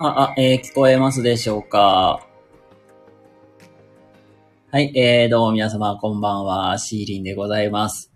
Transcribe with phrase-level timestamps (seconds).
[0.00, 2.26] あ、あ、えー、聞こえますでしょうか？
[4.72, 8.10] はい、えー、どうも皆様、こんばんは、シーリンでございます。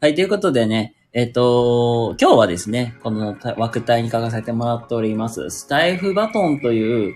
[0.00, 7.14] はい、ということでね、えっ、と、今日はですね、この枠帯に書かせてもらっております、スタイフバトンという、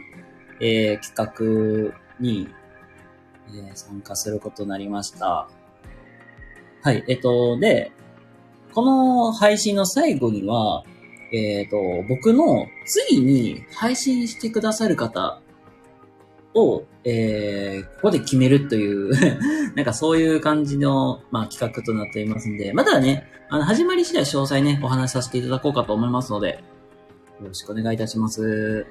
[0.61, 2.49] えー、企画に、
[3.51, 5.49] えー参加することになりました。
[6.83, 7.93] はい、えっ、と、で、
[8.75, 10.83] この配信の最後には、
[11.33, 15.41] えっ、と、僕の次に配信してくださる方
[16.55, 19.11] を、えー、ここで決めるという、
[19.77, 26.65] なんかそういう感じの、まあ企画となっていますんで、まだね、あの、始まり次第詳細ね、お話しさせていただこうかと思いますので、
[27.41, 28.87] よろしくお願いいたします。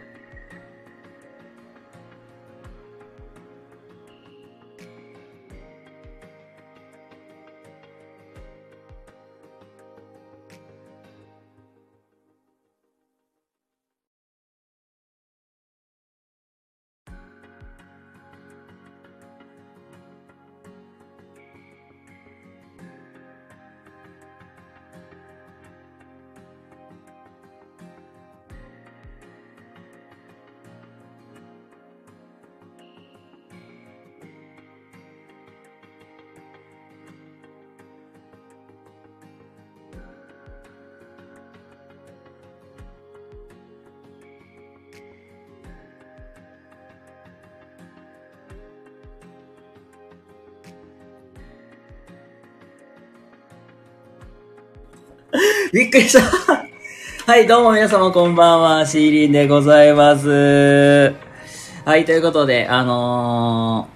[55.74, 56.66] びっくりした。
[57.26, 61.14] はい、どうも皆様こんばんは、シーリンでございます。
[61.84, 63.90] はい、ということで、あの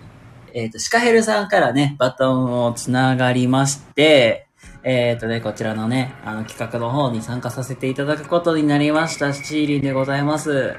[0.53, 4.47] ー、えっ、と、シカヘルさんからね、バトンをつながりまして、
[4.83, 10.75] えっ、とね、こちらのね、あの企画の方に参加させていただくことになりました、シーリンでございます。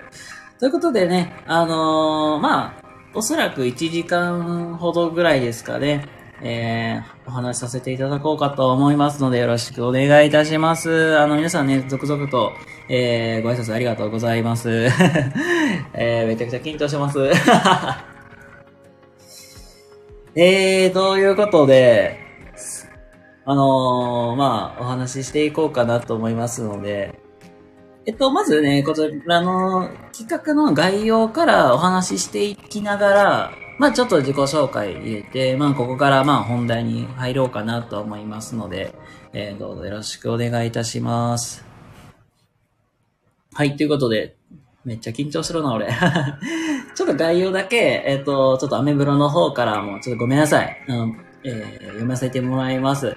[0.58, 6.06] ということでね、あのー、まあ、おそらく1時間ほどぐらいですかね、
[6.44, 11.16] えー、お話しさせていただこうかと思いますので、よろしくお願いいたします。
[11.16, 12.52] あの、皆さんね、続々と、
[12.88, 14.88] えー、ご挨拶ありがとうございます。
[15.94, 17.20] えー、めちゃくちゃ緊張してます。
[20.34, 22.18] えー、ということで、
[23.44, 27.20] あのー、まあ、お話ししていこうかなと思いますので、
[28.04, 33.52] えっと、まずね、こちらの企画の概要からお話ししていきながら、
[33.82, 38.94] まあちょっと自己紹介入れて、まあここからまあ本題に入ろうかなと思いますので、
[39.32, 41.64] えーどうぞよろしくお願いいたします。
[43.52, 44.36] はい、ということで、
[44.84, 45.88] めっちゃ緊張するな、俺。
[46.94, 50.76] ちょっと概要だけ、えっ、と、ちょっとアメブロの方からも、ちょっとごめんなさい。
[50.86, 53.16] うん、えー読ませてもらいます。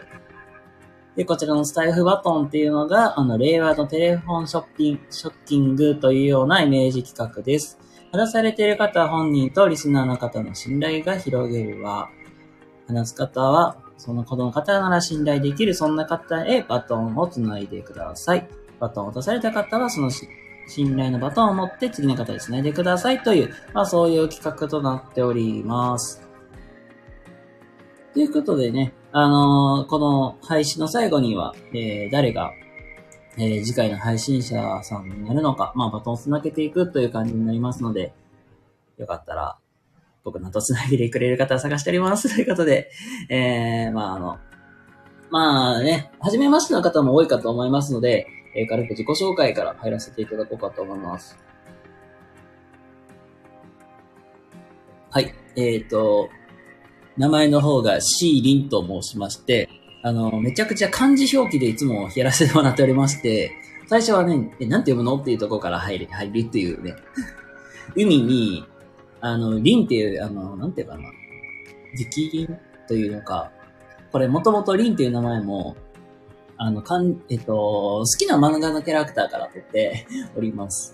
[1.15, 7.77] で、こちらのスタイフバトンっていうのが、あの、令和のテレフォンショッピング、ショッキングというようなイメージ企画です。
[8.11, 12.09] 話されている方本人とリスナーの方の信頼が広げるわ。
[12.87, 18.47] 話す方は、そのこの方なら信頼できる、そんな方へバトンをつないでください。
[18.79, 20.09] バトンを渡された方は、その
[20.67, 26.21] 信頼のバトンを持って次の方につないでくださいという、まあそういう企画となっております。
[28.13, 32.51] ということでね、あのーこの配信の最後には、えー誰が、
[33.37, 38.13] えー次回の配信者さんになるのか、まあバトンをつなげていくという感じになりますので、
[38.97, 39.57] よかったら、
[40.23, 42.29] 僕のとつなげてくれる方を探しております。
[42.33, 42.89] ということで、
[43.29, 44.37] えー、まああの、
[45.29, 51.37] まあね、初めましての方も多いかと思いますので、えー軽く自己紹介から入らせていただこうかと思います。
[55.11, 56.29] はい、えっ、と、
[57.17, 59.69] 名前の方がシーリンと申しまして、
[60.05, 63.53] あの、めちゃくちゃ漢字表記でいつもやらせてもらっておりまして、
[63.87, 66.93] 最初はね、え、なんて読むのっていうところから入る、入るっていうね。
[67.97, 68.63] 海に、
[69.19, 71.09] あの、リンっていう、あの、なんていうかな。
[71.97, 73.51] 直リンというのか、
[74.11, 75.75] これもともとリンっていう名前も、
[76.57, 80.05] あの、かん、えっと、好きな漫画のキャラクターから取って
[80.37, 80.93] おります。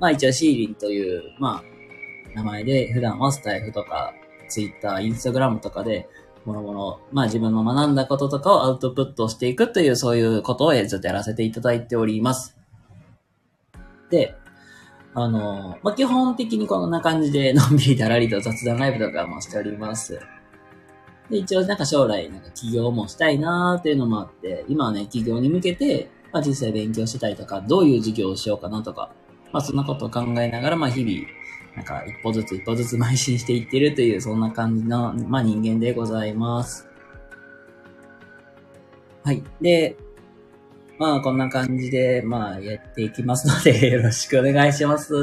[0.00, 4.12] まあ一応シーリンという、まあ、名前で普段はスタイフとか、
[4.48, 6.08] ツイッター、インスタグラムとかで、
[6.50, 12.56] もろもろ、まあ自分の学んだこととかをアウトプットしていくという、そういうことをずっとやらせていただいております。
[14.10, 14.34] で、
[15.14, 20.20] あの、まあ基本的にこんな感じで、のんびりだらりと雑談ライブとかもしております。
[21.30, 29.12] で、一応なんか将来、なんか起業もしたいなーっていうのもあって、今はね、起業に向けて、まあ実際勉強してたりとか、どういう授業をしようかなとか、
[29.52, 31.26] まあそんなことを考えながら、まあ日々、
[31.76, 36.88] なんか一歩ずつ一歩ずつ邁進していってるという、そんな感じの、まあ人間でございます。
[39.22, 39.42] はい。
[39.60, 39.96] で、
[41.00, 45.14] まあ、こんな感じで、まあ、やっていきますので、 よろしくお願いします。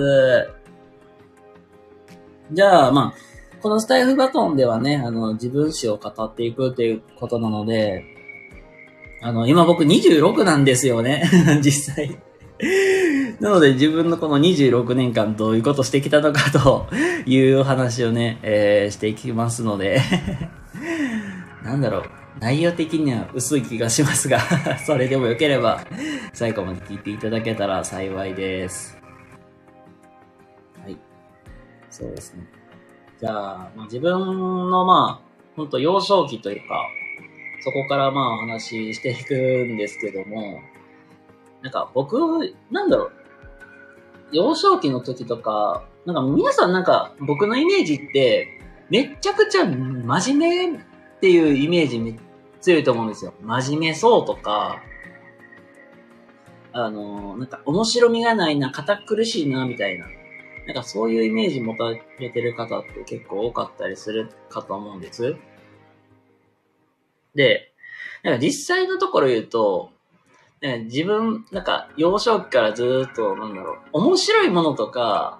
[2.52, 8.04] じゃあ、まあ、このスタイフバトンではね、あの、自分史を語っていくということなので、
[9.22, 11.30] あの、今僕26なんですよね。
[11.62, 12.18] 実際。
[13.40, 16.88] なので自分のこの26年間どういうことしてきたのかと
[17.26, 20.02] いう話をね、えー、していきますので
[21.64, 22.04] なんだろう、
[22.40, 24.40] 内容的には薄い気がしますが
[24.86, 25.82] それでもよければ
[26.34, 28.98] 最後まで聞いていただけたら幸いです。
[30.84, 30.98] はい。
[31.90, 32.48] そうですね。
[33.20, 36.88] じゃあ、まあ、自分のまあ、ほんと幼少期というか、
[37.62, 40.62] そこからまあお話ししていくんですけども、
[41.62, 42.18] なんか僕、
[42.72, 43.12] なんだろう、
[44.32, 48.48] 幼少期の時とか、なんか皆さんなんか僕のイメージって、
[48.90, 50.82] めちゃくちゃ真面目っ
[51.20, 52.20] ていうイメージ
[52.62, 53.34] 強いと思うんですよ。
[53.42, 54.82] 真面目そうとか、
[56.74, 60.06] あの、なんか面白みがないな、堅苦しいな、みたいな。
[60.68, 61.90] なんかそういうイメージ持た
[62.20, 65.36] れてる方って結構多かったりするかと思うんです。
[67.36, 67.74] で、
[68.24, 69.92] なんか実際のところ言うと、
[70.62, 75.40] ね、自分、なんか、幼少期からずっと、なんだろう、面白いものとか、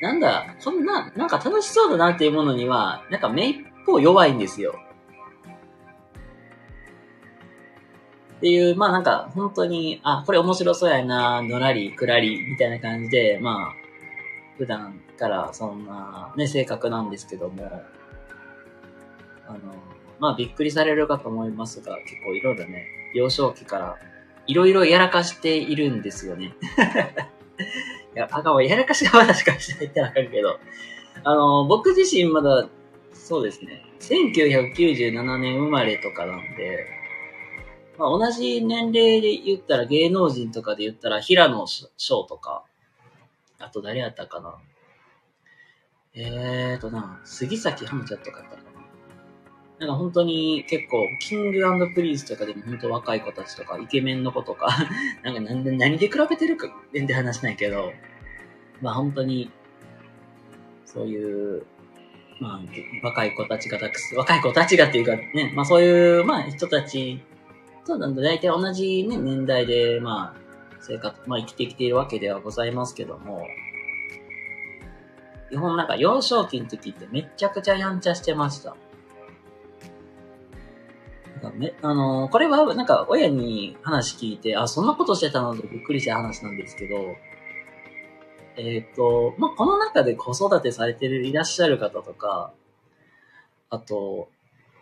[0.00, 4.78] なんだ、こんな、なんか楽しそうだなっていうものには、なんかめいっぽう弱いんですよ。
[8.36, 13.86] っていう、まあなんか、本当に、あ、これ面白そうやな、のらり、くらり、みたいな感じで、まあ、
[14.58, 17.82] 普段からそんな、ね、性格なんですけども、
[19.46, 19.58] あの、
[20.18, 23.96] まあびっくりされるかと思いますが、結構いろいろね、幼少期から
[24.46, 26.54] いろいろやらかしているんですよね。
[28.14, 30.58] いや、あかんわ、やらかしがまだしかしないってなかんけど、
[31.24, 32.68] あの、僕自身まだ、
[33.12, 36.86] そうですね、1997年生まれとかなんで、
[37.98, 41.66] まあ、同じ年齢で言ったら芸能人とかで言ったら平野
[41.96, 42.64] 翔とか、
[43.58, 44.56] あと誰やったかな。
[46.14, 48.65] えーとな、杉咲花ちゃんとかやったか
[49.78, 49.86] な。
[49.86, 54.68] んか本当に結構、 King & Prince とかでも本当若い子たちとか、イケメンの子とか、
[55.22, 57.92] なんかなんで、何で比べてるか全然話しないけど、
[58.80, 59.50] まあ本当に、
[60.84, 61.66] そういう、
[62.40, 62.60] まあ、
[63.02, 67.20] 若い子たちがたくさん、若い子たちがっていうかね、まあそういう、まあ人たち
[67.86, 70.40] と大体同じね、年代で、まあ、
[70.80, 73.46] 生活、まあ生きてきているわけではございますけども、
[75.50, 78.76] 基本なんか幼少期の時ってめちゃくちゃやんちゃしてました。
[81.50, 87.16] かね、あのー、これはなんか親に話聞いて、あ、そんなことしてたのってびっくりした話なんですけど、
[88.56, 92.52] えっ、ー、と、まあ、この中で子育てされてるいらっしゃる方とか、
[93.70, 94.28] あと、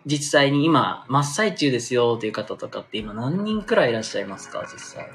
[0.07, 5.09] 実際に今、真っ最中ですよっていう方とかって今何人くらいいらっしゃいますか実際。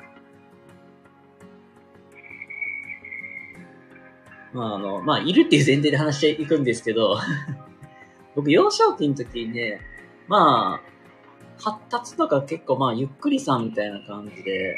[4.51, 7.19] まあ、あの、まあ、いるっていう前提で話していくんですけど
[8.35, 9.81] 僕、幼少期の時にね、
[10.27, 10.88] まあ、
[11.59, 14.75] 発達とか結構まあゆっくりさんみたいな感じで、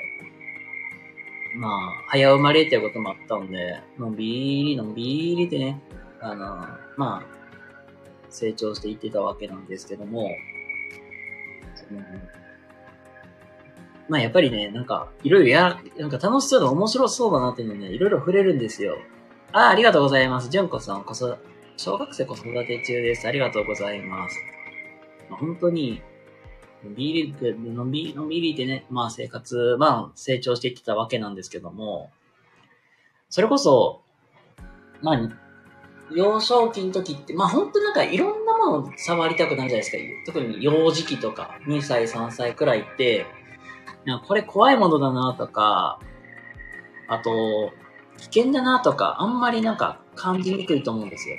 [1.55, 5.81] まあ、早生まれっていうこともあったんで、のんびりのんびりでね、
[6.21, 6.45] あの、
[6.97, 7.23] まあ、
[8.29, 10.29] 成長していってたわけなんですけども、
[11.75, 12.01] その
[14.11, 18.97] まあやっぱりね、なんか、いろいろや、なんか楽しそうで面白そうだなっていうのね、いろいろ触れるんですよ。
[19.53, 20.50] あ、ありがとうございます。
[20.50, 21.38] 純子さん、こそ、
[21.77, 23.27] 小学生子育て中です。
[23.27, 24.35] ありがとうございます。
[25.29, 26.01] まあ、本当に、
[26.83, 32.11] のんびり、のびり、のびりでね、まあ生活、まあ成長していってたわけなんですけども、
[33.29, 34.01] それこそ、
[35.01, 35.29] まあ、
[36.13, 39.97] 幼少期の時って、まあ本当なんかいろんなものを触りたくなるじゃないですか。
[40.33, 43.25] 特に幼児期とか、2歳、3歳くらいって、
[44.05, 46.00] なんかこれ怖いものだなとか、
[47.07, 47.71] あと、
[48.17, 51.38] 危険だなとか、あんまりなんか感じにくいと思うんですよ。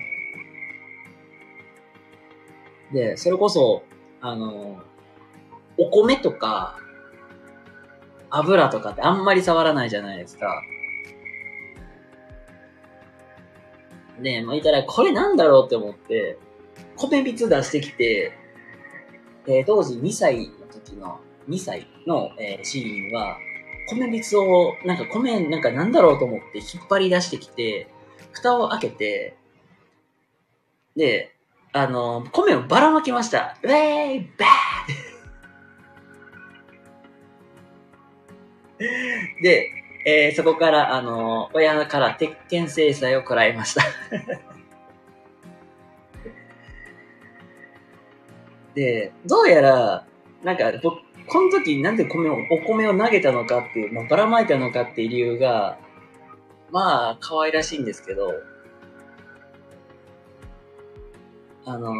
[2.92, 3.82] で、それこそ、
[4.20, 4.82] あの、
[5.76, 6.76] お米とか、
[8.30, 10.62] 油とかってあんまり触らないじゃないですか。
[14.20, 16.38] で、まあ、言ったら、これなんだろうって思って、
[16.96, 18.32] 米びつ出してきて、
[19.46, 23.36] えー、当時2歳の時の、2歳の、えー、シーンは、
[23.90, 27.88] 米びつを、なんか米、なんかなんだろうと思って引っ張り出してきて、
[28.32, 29.36] 蓋を開けて、
[30.96, 31.34] で、
[31.72, 33.58] あの、米をばらまきました。
[33.62, 35.11] ウェーイバー
[39.42, 39.70] で、
[40.04, 43.82] えー、そこから、あの、親から鉄拳制裁を食らいました
[48.74, 50.04] で、どうやら、
[50.42, 55.78] なんか僕、この時なんで米を、お米を投げたのかっていう、まあ、ばらまいたのかっていう理由が、
[56.70, 58.32] まあ、可愛らしいんですけど、
[61.64, 61.94] あのー、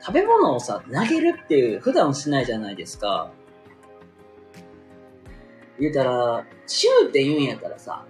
[0.00, 3.30] 食べ物をさ、投げるっていう普段しないじゃないですか。
[5.78, 8.04] 言うたら、シューって言うんやったらさ、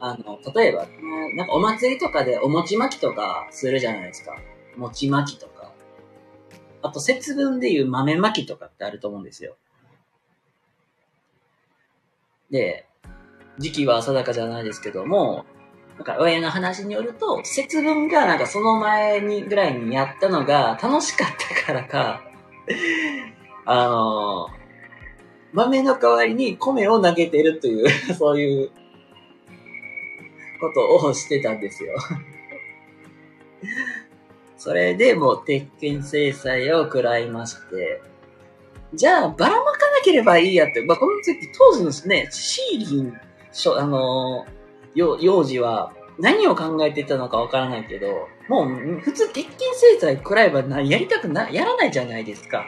[0.00, 0.86] あの、例えば、
[1.36, 4.36] なんかお祭りとかでお餅巻きとかするじゃないですか。
[4.76, 5.72] 餅巻きとか。
[6.82, 9.56] あと節分でいう豆巻きとかってあると思うんですよ。
[12.50, 12.86] で、
[13.58, 15.44] 時期は定かじゃないですけども、
[15.96, 22.22] なんか親の話によると、節分がなんかその前にぐらいにやったのが楽しかったからか、
[23.64, 24.61] あのー、
[25.52, 28.70] 豆の代わりに米を投げてるという そういう
[30.60, 31.96] ことをしてたんですよ
[34.56, 38.00] それでもう鉄拳制裁を食らいまして、
[38.94, 43.12] じゃあばらまかなければいいやって、まあ、この時、当時のね、シーリン、
[43.76, 44.46] あの、
[44.94, 52.66] 幼児は何を考えてたのかわからないけど、もう普通鉄拳制裁食らえばなやりたくな、やらないじゃないですか。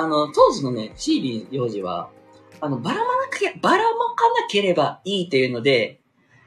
[0.00, 2.10] あの、当時のね、シーリン幼児は、
[2.60, 6.00] あの、ばらまなけ、ばらまかなければいいっていうので、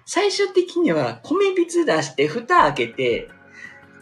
[0.05, 3.29] 最終的には米びつ出して蓋開けて、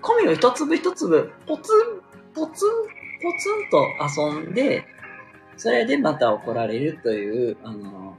[0.01, 2.01] 米を一粒一粒ポツン、
[2.33, 2.69] ポツン、
[3.21, 4.85] ポツンと遊んで、
[5.57, 8.17] それでまた怒られるという、あの、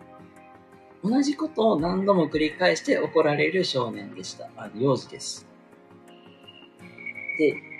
[1.03, 4.51] 同じことを何度も繰り返して怒られる少年でした。
[4.57, 5.49] あの、幼児です。
[7.39, 7.72] で、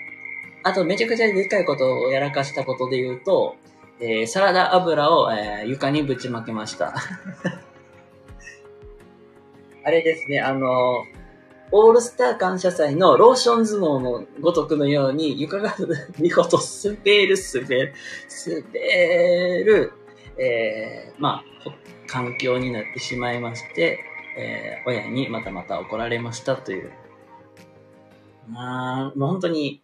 [0.63, 3.55] あとめちゃくちゃでかいことをやらかしたことで言うと、
[3.99, 6.95] えー、サラダ油を、えー、床にぶちまけました。
[9.85, 11.03] あれですね、あの、
[11.71, 15.75] オールスター感謝祭のローション相撲のごとくのように、床が
[16.19, 17.93] 見事滑る、滑る、
[18.47, 19.91] 滑る、
[20.37, 21.71] えー、まあ、
[22.07, 23.99] 環境になってしまいまして、
[24.37, 26.91] えー、親にまたまた怒られましたという。
[28.47, 29.82] まあ、もう本当に、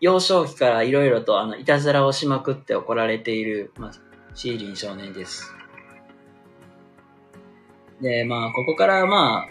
[0.00, 3.92] 幼少期からいろいろとあの、いたずらをしまくって怒られている、まあ、
[4.34, 5.54] シーリン少年です。
[8.00, 9.48] で、まあ、ここからまあ、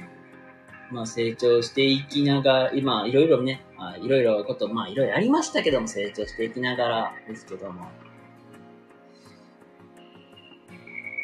[0.91, 3.63] まあ、成長していきながら、今、いろいろね、
[4.01, 7.88] いろいろこと、まあ、いろいろありましたけども、成長していきながらですけども。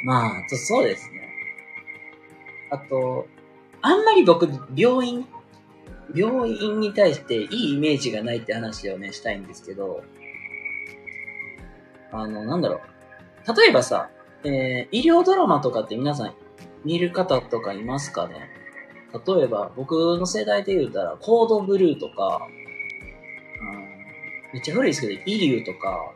[0.06, 1.30] まあ、とそうですね。
[2.70, 3.28] あと、
[3.82, 5.28] あんまり僕、病院、
[6.16, 10.04] 病院に対していいイメージがないって話をね、したいんですけど、
[12.12, 13.56] あの、なんだろう。
[13.56, 14.10] 例えばさ、
[14.44, 16.34] えー、医療ドラマとかって皆さん
[16.84, 18.50] 見る方とかいますかね？
[19.26, 22.42] 例えば、僕の世代で言うたら、コードブルーとか、
[23.62, 26.12] うん、めっちゃ古いですけど、イリューとか、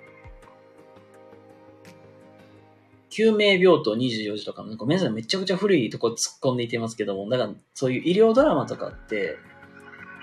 [3.09, 9.37] 救命病棟24時とか、ごめんなさい、めちゃくちゃ古いとこ突っ込んでいてますけども、だから、そういう医療ドラマとかって、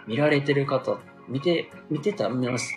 [0.07, 0.99] 見られてる方、
[1.29, 2.29] 見て、見てた、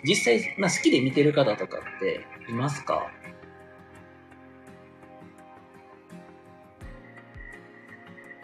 [0.04, 3.10] 実際、まあ、好きで見てる方とかっていますか？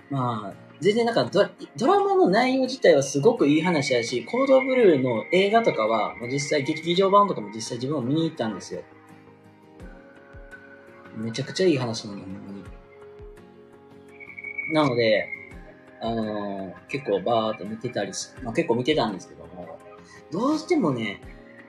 [0.08, 8.82] まあ、全然なんかドドラマの内容自体はすごくいい話やし、コードブルーの映画とかは、もう実際劇場版とかも実際自分も見に行ったんですよ。
[11.16, 12.24] めちゃくちゃいい話なのに。
[14.72, 15.28] なので、
[16.00, 19.78] あのー、結構バーっと見てたりし、まあ、結構見てたんですけども、
[20.30, 21.20] どうしてもね、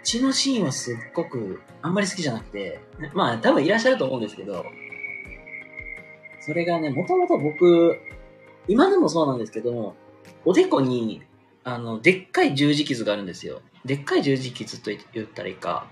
[0.03, 2.79] 血のシーンはすっごくあんまり好きじゃなくて、
[3.13, 4.65] まあ多分いらっしゃると思うんですけど、
[6.39, 7.99] それがね、もともと僕、
[8.67, 9.95] 今でもそうなんですけども、
[10.45, 11.21] おでこに、
[11.63, 13.61] あの、でっかい十字傷があるんですよ。
[13.83, 15.87] でっかい十字傷と言ったらいいか。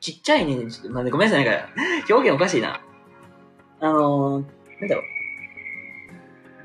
[0.00, 1.68] ちっちゃいね、ちょっとまあ、ごめんなさい、なんか、
[2.10, 2.80] 表現おかしいな。
[3.78, 4.44] あのー、
[4.80, 5.04] なんだろう。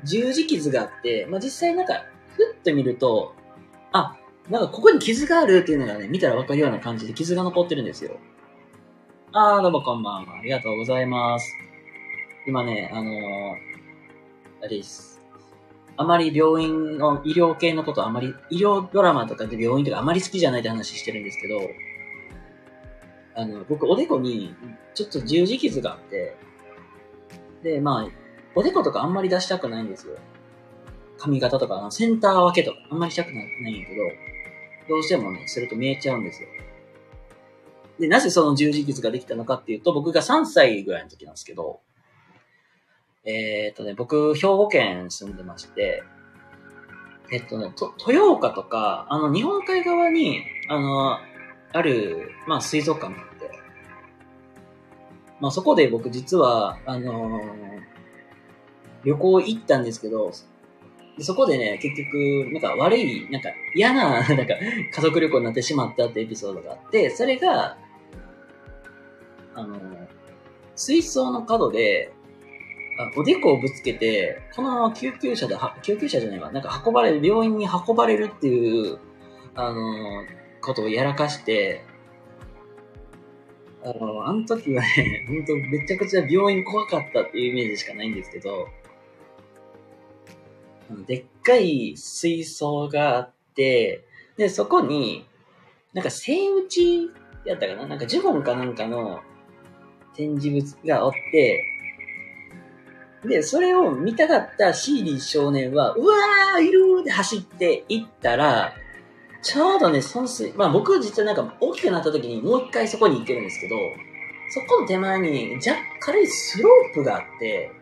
[0.04, 2.04] 十字傷があって、まあ、実際なんか、
[2.36, 3.34] ふっと見ると、
[3.92, 4.16] あ、
[4.48, 8.16] なんかここに傷があるっていうのがね、見たらわかるような感じで傷が残ってるんですよ。
[9.32, 10.38] あー、どうもこんばんは。
[10.38, 11.52] ありがとうございます。
[12.46, 13.14] 今ね、あのー、
[14.62, 15.20] あれです。
[15.98, 21.60] あまり病院の医療系のことあまり、医療ドラマとかで病院とかあまり好きじゃないって話してるんですけど、
[23.34, 24.54] あの、僕おでこに
[24.94, 26.36] ちょっと十字傷があって、
[27.62, 30.16] で、まあ、おでことかあんまり出したくないんですよ。
[31.18, 34.02] 髪型とか、センター分けとかあんまりしたくないんやけど、
[34.88, 36.48] どうしてもね、すると見えちゃうんですよ。
[37.98, 41.80] で、なぜその十字傷ができたのかっていうと、僕が3歳ぐらいの時なんですけど、
[43.24, 46.02] えっ、とね、僕、兵庫県住んでまして、
[47.30, 51.18] えっとね、と、豊岡とか、あの、日本海側に、あの、
[51.72, 53.50] ある、まあ水族館があって、
[55.40, 57.97] まあそこで僕実は、あのー
[59.04, 60.32] 旅行行ったんですけど、
[61.20, 64.54] そこでね、結局、なんか悪い、なんか嫌な、 なんか
[64.92, 67.76] 家族旅行になってしまったってエピソードがあって、それが、
[69.54, 69.76] あの、
[70.76, 72.12] 水槽の角で、
[73.00, 78.98] あおでこをぶつけて、このまま救急車で、救急車じゃないわ、なんか運ばれる、病院に運ばれるっていう、
[79.54, 80.24] あの、
[80.60, 81.82] ことをやらかして、
[83.84, 88.68] あの、あの時はね、本当めちゃくちゃ病院怖かったっていうイメージしかないんですけど、
[91.06, 94.04] でっかい水槽があって、
[94.36, 95.26] で、そこに、
[95.92, 97.10] なんか、セイウチ
[97.44, 97.86] やったかな？
[97.86, 99.20] なんか、ジュゴンかなんかの
[100.14, 101.64] 展示物があって、
[103.24, 108.74] で、それを見たかったシーリー少年は、うわー、いるーって走って行ったら、
[109.42, 113.76] ちょうどね、その水、まあ僕実はなんか大きくなった時にもう一回そこに行ってるんですけど、
[114.50, 117.72] そこの手前に若干軽いスロープがあって、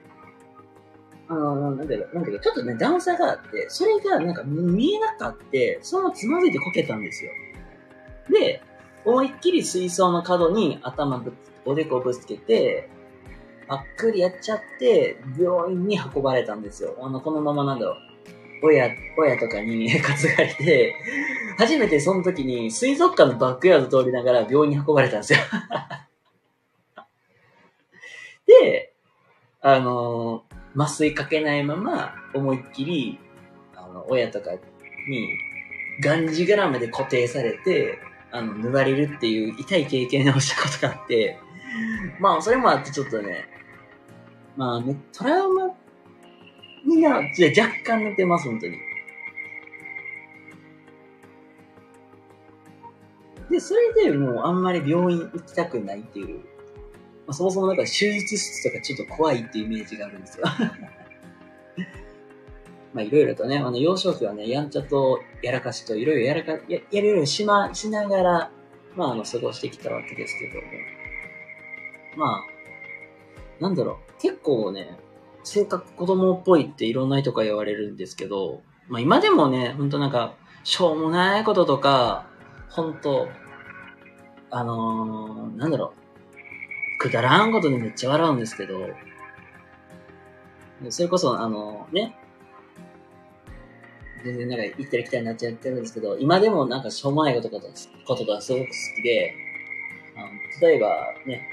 [1.29, 7.33] あの、なんだろう、なんだろう、ちょっとね、段差があって、それがなんか見えなかって、そのつまずいてこけたんですよ。
[8.31, 8.63] で、
[9.05, 12.89] 思いっきり水槽の角に頭ぶつ、おでこぶつけて、
[13.69, 16.97] ばっくりやっちゃって、病院に運ばれたんですよ。
[17.01, 17.97] あの、このままなんだろう、
[18.67, 20.15] 親、親とかに担が
[20.45, 20.95] れて、
[21.59, 25.41] 初めてその時に水族館のバックヤード通りながら病院に運ばれたんですよ。
[28.47, 28.95] で、
[29.61, 33.19] あのー麻酔かけないまま、思いっきり、
[33.75, 35.39] あの、親とかに、
[36.03, 37.99] がんじがらめで固定されて、
[38.31, 41.39] あの、抜かれるっていう痛い経験をしたことがあって、
[42.21, 43.49] まあ、それもあってちょっとね、
[44.57, 45.75] まあ、ね、トラウマ
[46.85, 48.79] にな、じゃ若干似てます、本当に。
[53.51, 56.45] で、それでもうあんまり病院行きたくないっていう、
[57.27, 60.45] まあ、そもそもなんか手術室とかちょっと怖いっていうイメージがあるんですよ。
[62.95, 68.51] まあいろいろとね、あの幼少期はね、やんちゃとやらかしといろいろやらか、や、やるようしま、しながら、
[68.95, 70.63] まああの過ごしてきたわけですけども。
[72.17, 72.45] まあ、
[73.61, 74.97] なんだろう、結構ね、
[75.45, 80.35] 性格子供っぽいっていろんな人から言われるんですけど、まあ今でもね、ほんとなんか、
[80.65, 82.27] しょうもないこととか、
[82.69, 83.29] ほんと、
[84.51, 86.06] あのーなんだろう、
[86.99, 88.89] くだらんことでめっちゃ笑うんですけど、
[90.91, 92.17] それこそ、あのね、
[94.25, 97.67] 全然なんか行ったり来たりになっちゃってるんですけど、今でもなんかしょうもないこととか
[98.07, 99.35] ことがすごく好きで、
[100.17, 100.89] あの例えば
[101.27, 101.49] ね、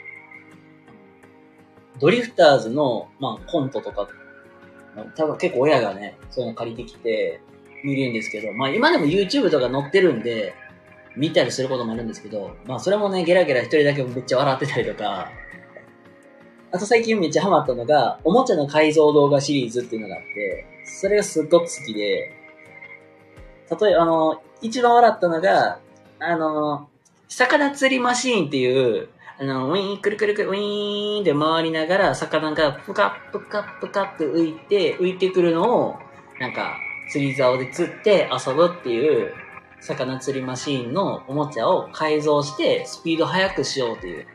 [1.99, 4.07] ドリフターズの、まあ、コントとか、
[5.15, 7.39] 多分結構親がね、そういうの借りてきて
[7.83, 10.55] 見るんですけど、まあ今でも YouTube とか載ってるんで、
[11.15, 15.31] 見たりすることもあるんですけど、まあそれもね、ゲラゲラ一人だけめっちゃ笑ってたりとか、
[16.71, 22.31] あと最近めっちゃハマったのが、おもちゃの改造動画シリーズっていうのがあって、それがすっごく好きで、
[23.79, 25.79] 例えばあの、一番笑ったのが、
[26.19, 26.89] あの、
[27.27, 35.95] 魚釣りマシーンっていう、あの、ウィーン、くるくるくる、ウィーンで回りながら、魚がぷかぷかぷかって浮いて、浮いてくるのを、
[36.39, 36.77] なんか、
[37.11, 39.33] 釣り竿で釣って遊ぶっていう、
[39.83, 44.25] 魚釣りマシーンのおもちゃを改造して、スピード速くしようという。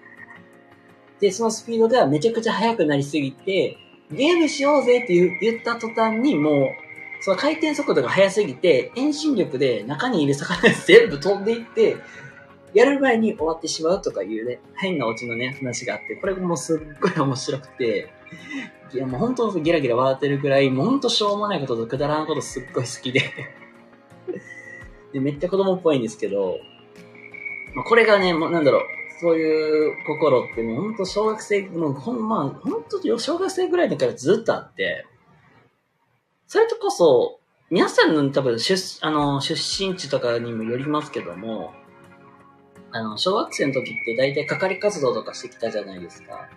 [1.20, 3.78] で、そのスピードがめちゃくちゃ速くなりすぎて、
[4.12, 6.74] ゲームしようぜって言った途端にも
[7.20, 11.96] う、その回転速度が速すぎて、遠心力で中にいる魚が全部飛んでいって、
[12.74, 18.12] やる前に終わってしまうとかいうね、変なオチのね、話があって、これもすっごい面白くて、
[18.92, 23.22] いやもう本当にギラギラ笑ってるくらい、もう本当しょうもないこととくだらんことすっごい好きで。
[25.12, 26.58] で、めっちゃ子供っぽいんですけど、
[27.74, 28.82] まあ、これがね、もうなんだろう、
[29.20, 35.06] そういう心ってもう本当小学生、もうほんま、本当小学生ぐらいだからずっとあって、
[36.46, 37.40] それとこそ、
[37.70, 41.74] 皆さんの多分出、あの、出身地とかにもよりますけども、
[42.90, 46.48] あの、小学生の時って大体係活動とかしてきたじゃないですか。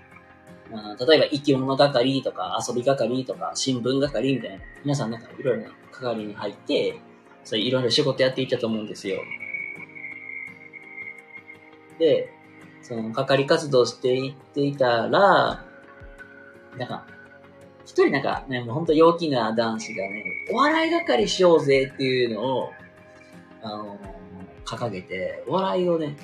[0.74, 4.64] あ例えば、生き物係とか、遊び係とか、新聞係みたいな。
[4.84, 7.02] 皆さんなんかいろいろな係に入って、
[7.44, 9.22] そういろいろ仕事やっていたと思うんですよ。
[12.00, 12.30] で、
[12.82, 15.66] その、係活動していっていたら、
[16.78, 17.06] なんか、
[17.86, 22.72] 一人なんかね、もうほんと陽気な男子がね、お笑い係しようぜっていうのを、
[23.62, 24.00] あの
[24.66, 26.16] 掲げて、お笑いをね、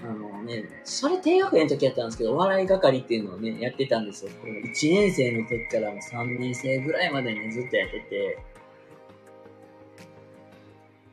[0.00, 4.30] あのね、それ低学年の時やったんですけど、お笑い係っていうのをね、やってたんですよ。
[4.40, 8.38] これ1年生の時からも3年生ぐらいまでね、ずっとやってて。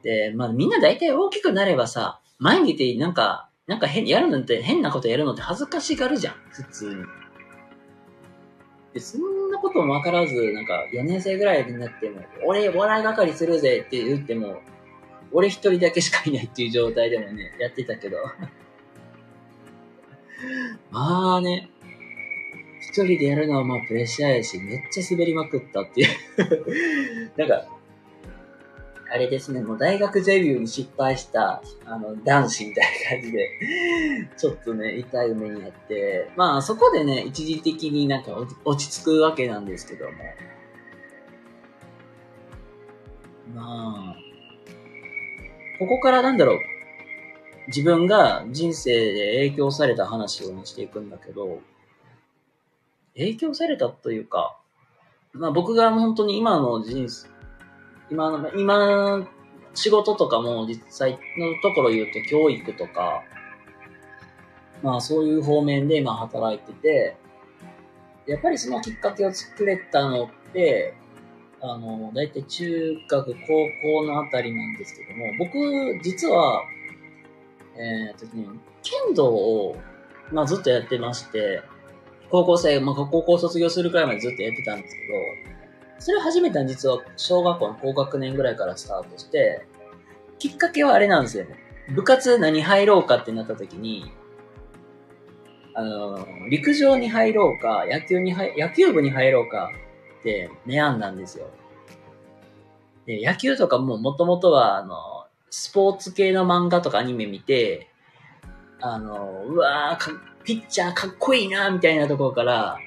[0.05, 7.03] で、まあみんな大体大きくなればさ、前に出て、なんか、なんか変、やるのって、変なことやるのって恥ずかしがるじゃん、普通に。
[8.93, 14.61] で、そんなこともわからず、なんか、4年生ぐらいになっても、俺、笑い係するぜって言っても、
[15.31, 18.17] 俺一人だけしかいないっていう状態でもね、やってたけど。
[20.91, 21.71] まあね、
[22.79, 26.07] 一人でやるのはまあプレッシャーやし、めっちゃ滑りまくったっていう
[27.35, 27.74] なんか、
[29.15, 33.49] あれですね、もう大学デビューに失敗した、あの、男子みたいな感じで、
[34.35, 40.11] ちょっとね、痛い目にあって、まあそこでね、一時的になんか落ち着くわけなんですけども。
[43.53, 44.17] まあ、
[45.79, 46.57] ここからなんだろう、
[47.67, 51.61] 自分が人生で影響された話をしていくんだけど、
[53.15, 54.57] 影響されたというか、
[55.31, 57.29] まあ僕が本当に今の人生、
[58.09, 59.27] 今の、今、
[59.73, 61.17] 仕事とかも実際の
[61.61, 63.23] ところ言うと教育とか、
[64.81, 67.17] まあそういう方面で今働いてて、
[68.27, 70.95] やっぱりそのきっかけを作れたのって、
[71.61, 76.63] あの、だいたい中学、高校のあたりなんですけども、僕、実は、
[77.75, 78.47] えー、とね、
[78.83, 79.77] 剣道を、
[80.31, 81.61] まあずっとやってまして、
[82.29, 85.54] 高校生、まあ高校卒業するくらいまでずっとやってたんですけど、
[85.99, 89.65] それを始めたの実は小学校の高学年ぐらいからスタートして、
[90.39, 91.55] きっかけはあれなんですよね。
[91.93, 94.11] 部活何入ろうかってなった時に、
[95.73, 99.71] あの、陸上に入ろうか、野球に入、野球部に入ろうか
[100.19, 101.47] って悩んだんですよ。
[103.05, 107.89] で、野球とかももともとは、あの、スポーツ系の漫画とかアニメ見て、
[108.81, 112.77] あの、うわーピッチャーかっこいいな、みたいなところから、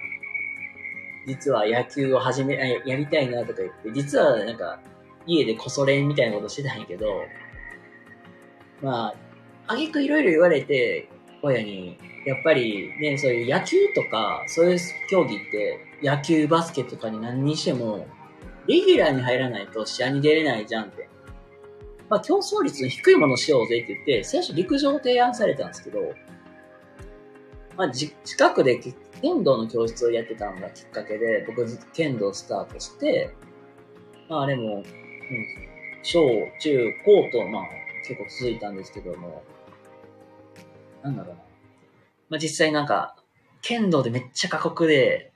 [1.28, 2.54] 実は野球を始め、
[2.86, 4.80] やりたいなとか言って、実はなんか、
[5.26, 7.06] 家でこそ練みたいなことしてたんやけど、
[8.82, 9.14] まあ、
[9.66, 11.10] あげくいろいろ言われて、
[11.42, 14.78] 親に、やっぱりね、そういう野球とか、そういう
[15.10, 18.06] 競技って、野球、バスケとかに何にしても、
[18.66, 21.08] レギュラーに入らないと試合に出れないじゃんって。
[22.08, 26.00] まあ、競争率の低いものしようぜって言って、最初陸上を提案されたんですけど、
[27.76, 28.80] まあ、近くで
[29.20, 33.34] 剣道の教室をやってたのがきっかけで、僕ずっと剣道スタートして、
[34.28, 34.84] まああれも、うん、
[36.02, 36.20] 小、
[36.60, 37.62] 中、高と、まあ
[38.06, 39.42] 結構続いたんですけども、
[41.02, 41.42] なんだろうな。
[42.30, 43.16] まあ実際なんか、
[43.60, 45.32] 剣道でめっちゃ過酷で、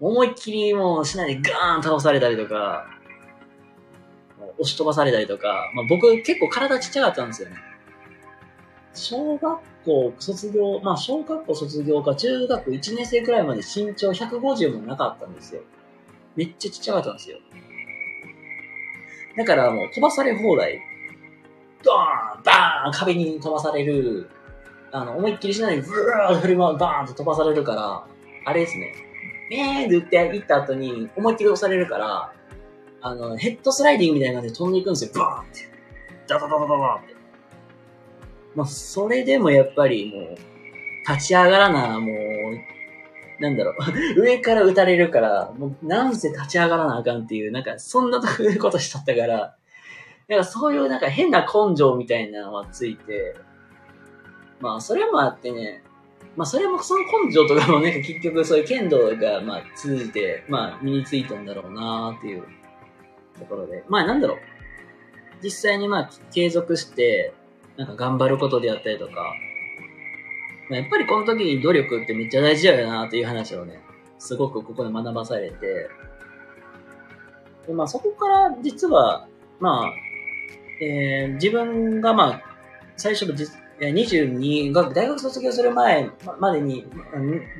[0.00, 2.86] 思いっきりもうしないでガーン倒されたりとか、
[4.58, 7.56] 押し飛ばされたりとか、まあ僕結構体ちっちゃかったんですよね。
[8.94, 15.62] 小学校卒業、まあ小学校卒業か中学1年生くらいまで身長150もなかったんですよ。
[16.36, 17.38] めっちゃちっちゃかったんですよ。
[19.36, 20.80] だからもう飛ばされ放題。
[21.82, 24.28] ドーンバーン壁に飛ばされる。
[24.90, 28.04] あの、思いっきりしないでブーン振り回バーンと飛ばされるから、
[28.44, 28.94] あれですね。
[29.50, 32.32] めーって打って行った後に思いっきり押されるから、
[33.00, 35.10] あの、ヘッドスライディングみたいな感じで飛んでいくんですよ。
[35.14, 35.70] バーンって。
[36.26, 37.17] ダダダダダダって。
[38.58, 40.38] まあ、それでもやっぱりもう、
[41.08, 43.74] 立ち上がらな、もう、なんだろう、
[44.20, 49.54] 上から撃たれるから、もう、なんせ立ち上がらなあかんっていう、なんか、そんなことしちゃったから、
[50.26, 53.36] なんかそういうなんか変な根性みたいなのがついて、
[54.58, 55.84] まあ、それもあってね、
[56.34, 62.42] まあ、それも、その根性とかもね、結局そういう剣道が、まあ、通じて、まあ、身についたんだろうなっていう
[63.38, 64.38] ところで、まあ、なんだろう。
[65.40, 67.32] 実際にまあ、継続して、
[67.78, 69.32] なんか頑張ることであったりとか、
[70.68, 73.80] まあ、やっぱりこの時に努力ってめっちゃ大事だよなっていう話をね、
[74.18, 75.88] すごくここで学ばされて、
[77.66, 79.28] でまあそこから実は、
[79.60, 79.92] まあ、
[80.84, 82.42] えー、自分がまあ、
[82.96, 83.34] 最初の
[83.80, 86.10] 22が大学卒業する前
[86.40, 86.84] までに、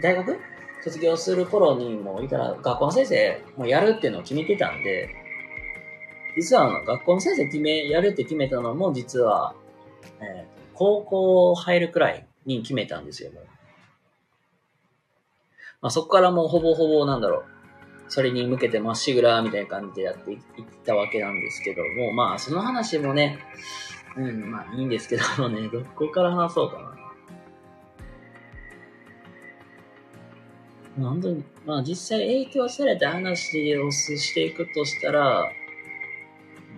[0.03, 0.37] 大学？
[0.81, 5.11] 卒業する頃にもいたら学校の先生もやるっていうのを決めてたんで、
[6.37, 9.55] 実は学校の先生決め、やるって決めたのも実は
[10.21, 13.45] えー、高校入るくらいに決めたんですよ、もう。
[15.81, 17.45] まあ、そこからもうほぼほぼなんだろう。
[18.09, 20.39] それに向けてまっしぐらみたいな感じでやっていっ
[20.85, 23.39] たわけなんですけども、まあその話もね、
[24.17, 26.99] うん、まあいいんですけどもね、 どこから話そうかな。
[30.99, 35.53] 本当に、まあ実際影響された話をしていくとしたら、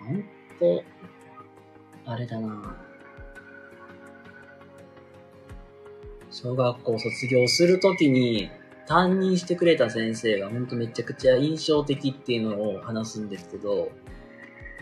[0.05, 0.25] 本
[0.59, 0.85] 当、
[2.05, 2.77] あれだな。
[6.31, 8.51] 小学校卒業するときに
[8.87, 13.91] 担任してくれた先生が本当めちゃくちゃ印象的っていうのを話すんですけど、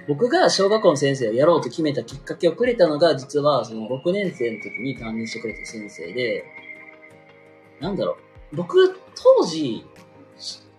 [0.06, 6.44] 僕が小学校の先生をやろうと決めたきっかけをくれたのが、実はその6年生の時に担任してくれた先生で、
[7.80, 8.16] なんだろ
[8.52, 9.84] う、僕、当時、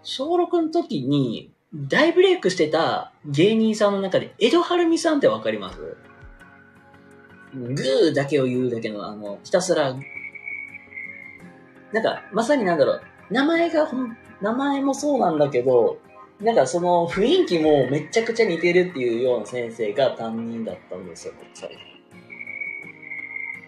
[0.01, 5.79] 小6の時に大ブレイクしてた芸人さんの中で、江戸晴美さんってわかります？
[7.53, 9.95] グーだけを言うだけの、あの、ひたすら、
[11.91, 13.87] なんか、まさになんだろう、名前が、
[14.41, 15.97] 名前もそうなんだけど、
[16.41, 21.79] なんかその 雰囲気もめちゃくちゃ似てるっていうような先生が担任だったんですよ、最初。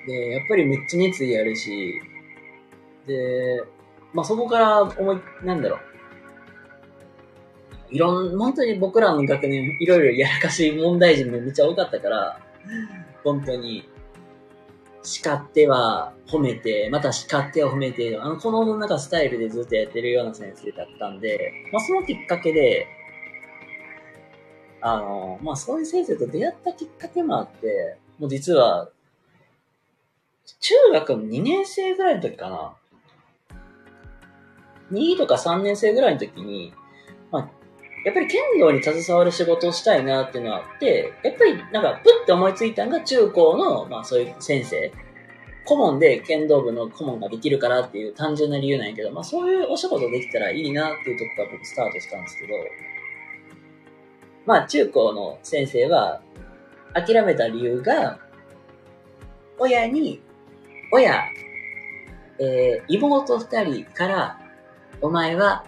[0.07, 2.01] で、やっぱりめっちゃ熱意あるし、
[3.05, 3.63] で、
[4.13, 5.79] まあそこから思い、なんだろう。
[7.91, 12.39] いろん、本当に僕らの学年、いろいろやらかしい問題児もめっちゃ多かったから、
[13.23, 13.88] 本当に、
[15.03, 22.87] 叱っては褒めて、また叱っては褒めて、あの、このなんかスタイルでずっとやってるような先生だったんで、まあそのきっかけで、
[24.81, 28.89] あの、まあそういう先生と出会ったきっかけもあって、もう実は、
[30.59, 32.75] 中学の2年生ぐらいの時かな。
[34.91, 36.73] 2とか3年生ぐらいの時に、
[37.31, 37.49] まあ、
[38.03, 44.91] やっぱり剣道に携わる仕事をしたいなっていうのがあって、やっぱりなんか、プッて思いついたのが中高の、まあそういう先生。
[45.63, 52.53] 顧問で剣道部の顧問ができるからっていう単純な理由なんやけど、まあそういうお仕事できたらいいなっていうとこから僕スタートしたんですけど、
[54.47, 56.21] まあ中高の先生は
[56.93, 58.19] 諦めた理由が、
[59.59, 60.19] 親に、
[60.91, 61.21] 親、
[62.39, 64.39] えー、妹二人から、
[65.01, 65.63] お前は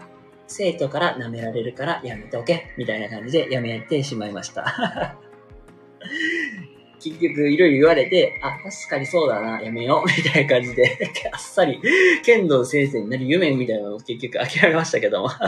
[0.48, 5.18] 生徒から舐められるからやめておけ、みたいな感じでやめてしまいました。
[7.00, 10.98] 結局いろいろ言われて、あ、確かにそうだな、やめよう、みたいな感じで、
[11.34, 11.82] あっさり、
[12.24, 15.30] 剣道先生になる夢みたいなのを結局諦めましたけども。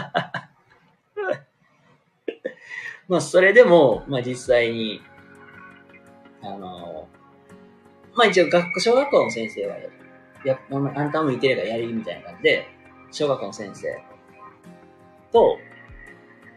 [3.08, 4.99] まあ、それでも、まあ実際に、
[6.41, 7.08] あの、
[8.15, 9.77] まあ一応学校、小学校の先生は、
[10.43, 12.67] や、あんたもいてればやりみたいな感じで、
[13.12, 14.14] 小学校の先生
[15.35, 15.59] と、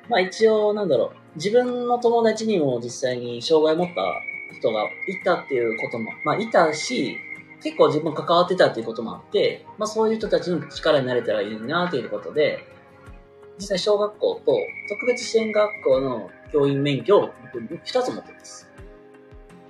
[0.08, 4.02] まあ一応、なんだろう、自分の友達にも実際に障害を持った
[4.56, 4.88] 人がい
[5.24, 7.18] たっていうことも、まあいたし、
[7.60, 12.64] 結構自分関わってたっていうこともあって、まあそういう人たちの力になれたらいいなということで、
[13.58, 14.52] 実際小学校と
[14.88, 18.70] 特別支援学校の教員免許を2つ持ってます。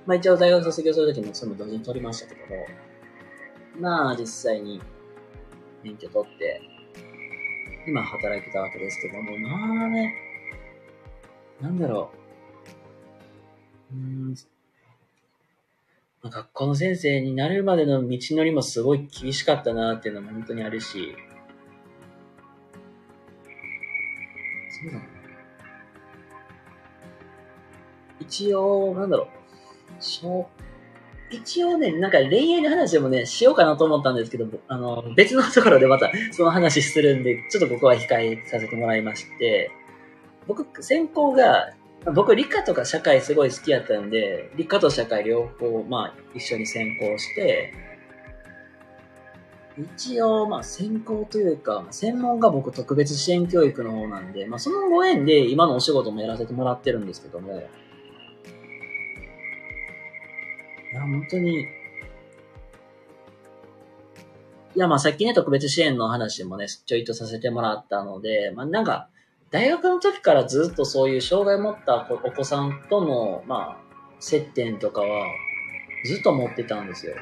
[0.05, 2.67] まあ一応大学卒業するときもそれも同時に取りましたけども、
[3.79, 4.79] まあ実際に
[5.83, 6.61] 免許取って、
[7.89, 10.13] 今働いてたわけですけども、まあね、
[11.59, 12.11] なんだろ
[13.91, 13.95] う。
[13.95, 14.35] うん、
[16.21, 21.15] まあ、学校の先生になるまでの道のりもすごい厳しかったなっていうのも本当にあるし、
[24.69, 25.03] そうだな。
[28.19, 29.27] 一応、なんだろう。
[29.99, 30.47] 小
[31.31, 39.71] 一応ね、なんか恋愛の話でもね、しようかなと思ったんですけど、あの、別のところでまたその話するんで、ちょっとここは控えさせてもらいまして、
[40.47, 41.73] 僕、専攻が、
[42.15, 47.73] 僕理科とか社会すごい好きやったんで、理科と社会両方、まあ一緒に専攻して、
[49.77, 57.63] 一応、まあ専攻というか、専門が僕特別支援教育の方なんで、まあそのご縁で今のお仕事もやらせてもらってるんですけども、
[60.91, 61.61] いや、本当に、
[64.75, 69.09] いや、まあさっきね、特別支援の話もね、ちょいとさせてもらったので、まあなんか、
[69.51, 73.77] 大学の時からずっとそういう障害を持ったお子さんとの、まあ、
[74.19, 75.25] 接点とかは、
[76.05, 77.15] ずっと持ってたんですよ。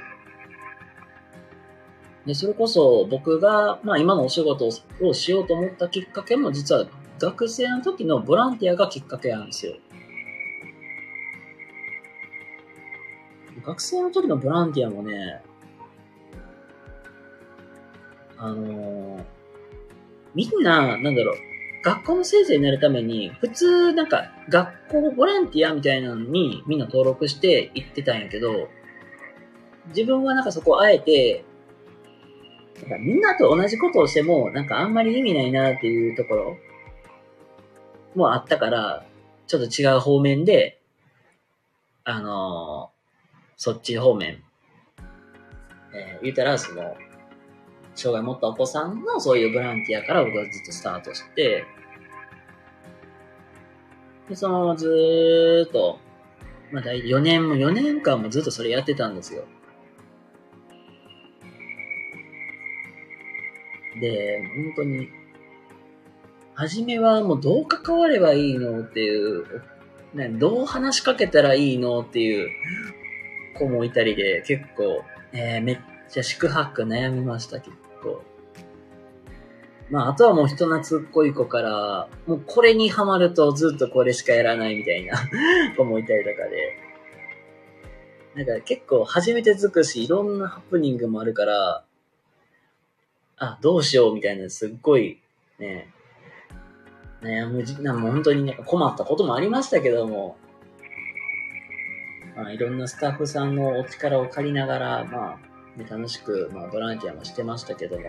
[2.25, 4.67] で、それこそ僕が、まあ今のお仕事
[5.01, 6.85] をしようと思ったきっかけも実は
[7.19, 9.75] 学生の時のボランティアがきっかけなんですよ。
[13.67, 15.41] 学生の時のボランティアもね、
[18.37, 19.23] あのー、
[20.33, 21.35] みんな、なんだろう、
[21.83, 28.69] 学校の先生になるために、普通、なんか、学校ボランティアみたいなのにみんな登録して行ってたんやけど、
[29.89, 31.43] 自分はなんかそこあえて、
[32.83, 36.57] なんかみんなと同じことをしても、なんかあんまり意味ないなっていうところ
[38.15, 39.05] もあったから、
[39.45, 40.79] ちょっと違う方面で、
[42.05, 42.91] あの
[43.57, 44.43] そっち方面、
[45.93, 46.95] えー、言うたら、その、
[47.95, 51.65] 障害持ったお子さんのそういうボランティアから僕はずっとスタートして、
[54.29, 55.99] で、そのずーっと、
[56.71, 59.45] まあ、大4年も、4年間もずっとそれやってたんですよ。
[63.99, 65.09] で、本当に、
[66.53, 69.63] 初めはもうどう関わればいいのっていう
[70.13, 72.49] ね、どう話しかけたらいいのっていう
[73.57, 78.23] 子もいたりで、結構、えー、めっちゃ宿泊悩みました、結構。
[79.89, 85.17] まあ、あとはもう人懐っこい子から、もうこれにハマるとずっとこれしかやらないみたいな
[85.77, 86.77] 子もいたりとかで。
[88.35, 91.83] なんか結構初めて尽くし、いろんなハプニングもあるから、
[93.37, 95.19] あ、どうしようみたいなすっごい
[95.59, 95.91] ね、
[97.21, 100.37] 悩むじ、なんも本当になんか困ったこともありましたけども、
[102.37, 105.39] まあいろんなスタッフさんのお力を借りながら、ま
[105.75, 108.05] あ、ね、楽しく、まあボランティアもしてましたけども、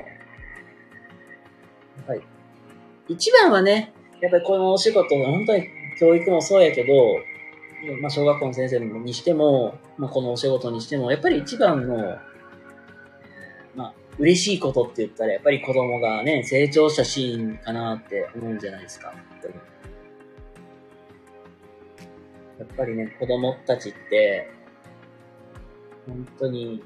[2.06, 2.20] はい。
[3.08, 5.66] 一番はね、やっぱりこのお仕事本当に
[5.98, 6.92] 教育もそうやけど、
[8.00, 12.18] まあ、小学校の先生にしても、まあ、このお仕事にしても、やっぱり一番の、
[13.76, 19.14] まあ、嬉しいことって言ったら、やっぱり子供がね、成長したシーンかなって思うんじゃないですか。
[22.58, 24.50] やっぱりね、子供たちって、
[26.06, 26.82] 本当に、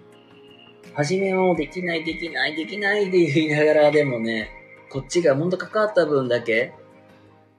[0.94, 4.50] 初めはできない、できない、できないって言いながらでもね、
[4.90, 6.74] こっちが本当関わった分だけ、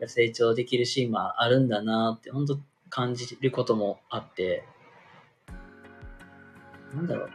[0.05, 4.63] 成長できるシーンもあるんだなって、本当感じることもあって、
[6.93, 7.29] なんだろう。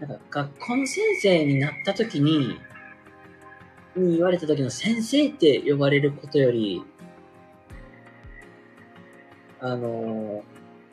[0.00, 2.58] なんか学校の先生になった時に、
[3.96, 6.82] に言われた時の先生って呼ばれることより、
[9.62, 10.42] あの、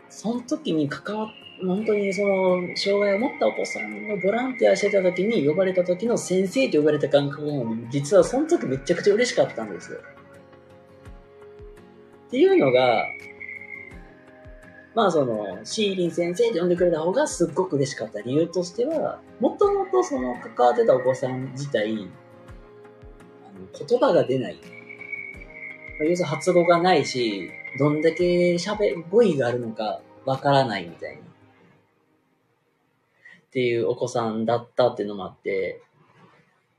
[0.10, 1.30] その時に関わっ、
[1.66, 10.00] 本当にその、障害を持ったお子さんのボランティアしてた時に呼ばれた時の先生と呼ばれた感覚も、実はその時めちゃくちゃ嬉しかったんですよ。
[12.28, 13.06] っていうのが、
[14.94, 22.08] まあその、シーリン先生って呼んでくれた方がすっごく嬉しかった理由としては、もともとその関わってたお子さん自体、
[23.46, 24.79] あの言葉が出ない。
[26.00, 31.22] 要するに発語がないし、どんだけ喋、語彙があるのかわからないみたいな。
[31.22, 31.24] っ
[33.52, 35.82] ていうお子さんだったっていうのもあって、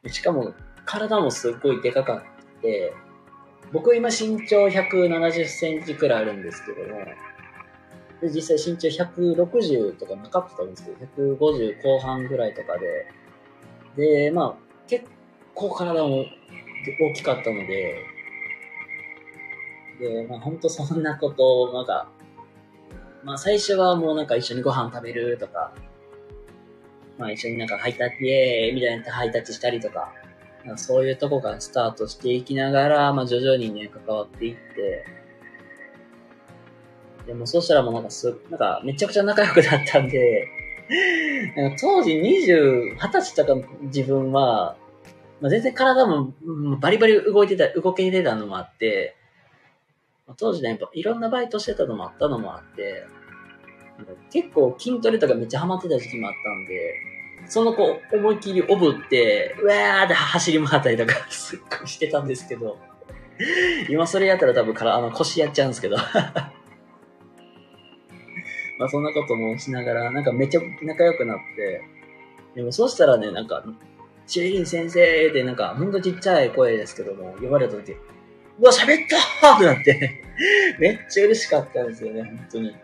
[0.07, 0.55] しかも
[0.87, 2.23] 体もすっごいでかか
[2.59, 2.95] って、
[3.73, 7.05] 僕今身長170センチくらいあるんですけども、
[8.23, 13.07] で実際身長160とかなかったんですけど、150後半ぐらいとかで、
[13.97, 15.05] で、まあ、結
[15.55, 16.25] 構体も
[17.01, 17.97] 大きかったので、
[20.01, 22.09] で、まあ本当そんなことを、なんか、
[23.23, 25.73] まあ最初はもうなんか一緒にご飯食べるとか、
[27.19, 30.13] まあ一緒になんかハイタッチ、イエーみたいなハイタッチしたりとか、
[30.67, 35.05] かそういうとこからスタートしていきながら、まあ徐々にね、関わっていって、
[37.27, 40.49] でもそうしたらもうなんかす、なんかめちゃくちゃ仲良くなったんで、
[41.57, 44.77] なんか当時20、20歳とか自分は、
[45.41, 46.33] まあ、全然体も
[46.81, 49.17] バリバリ動いてた、動けてたのもあって、
[50.37, 53.07] 当時ね、やっぱいろんなバイトしてたのもあったのもあって、
[54.31, 56.95] 結構筋トレとかめっちゃハマってた時期もあったんで、
[57.47, 62.79] その子思いっきりおぶって、うわーって走り回ったりとか すっごいしてたんですけど、
[63.89, 65.97] 今それやったら多分からあの腰やっちゃうんですけど。
[68.79, 71.83] まあそんなこともしながら、なんかめっちゃ仲良くなって、
[72.55, 73.63] でもそうしたらね、なんか、
[74.27, 77.95] シェリン先生でなんか、ほんとちっちゃい声ですけども、呼ばれた時、
[78.61, 80.23] うわ、喋ったーってなって
[80.79, 82.77] めっちゃ嬉しかったんですよね、本当に。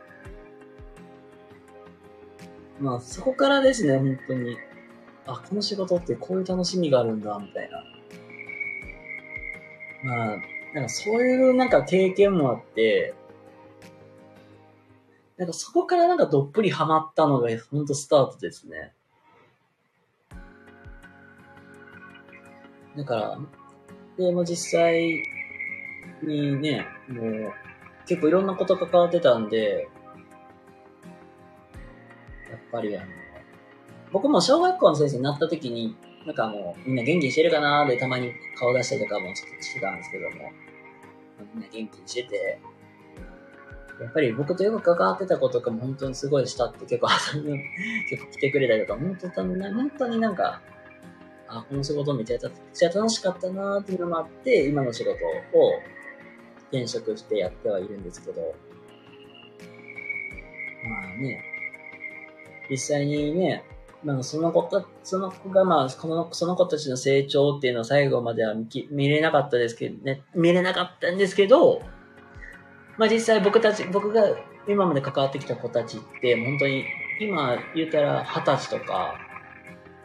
[2.81, 4.57] まあ、そこからですね、本当に。
[5.27, 7.85] あ、この仕事ってこういう楽しみがあるんだ、みたいな。
[10.03, 10.37] まあ、
[10.73, 13.15] なんかそういうなんか経験もあって、
[15.37, 18.95] なんかそこからなんかどっぷりハマったのがほんとスタートですね。
[22.97, 23.39] だから、
[24.17, 25.36] で、も実際
[26.23, 27.53] にね、もう
[28.07, 29.89] 結構いろんなこと関わってたんで、
[32.51, 33.07] やっぱりあの、
[34.13, 40.53] 僕も小学校の先生になった時に、なんかもうみんな元気にしてるかなーでたまに顔出したりとかもしてたんですけども、
[41.55, 42.61] みんな元気にしてて、
[44.01, 47.61] やっぱり僕とよく関わってた子とかも本当にすごいしたって結構遊びに
[48.11, 50.61] 結構来てくれたりとか、本当に本当になんか、
[51.49, 55.17] あ、この仕事めちゃくちゃ楽しかったなーっていうのもあって、今の仕事を
[56.71, 58.55] 転職してやってはいるんですけど、
[60.89, 61.43] まあね、
[62.71, 63.65] 実際にね、
[64.05, 71.83] まあ、その子た、その子が、まあ、この、その子たちの成長っていうのは最後までは見見れなかったですけどね、見れなかったんですけど、
[72.99, 74.23] まあ実際僕たち、僕が
[74.69, 76.85] 今まで関わってきた子たちって、本当に、
[77.21, 79.19] 今言ったら二十歳とか、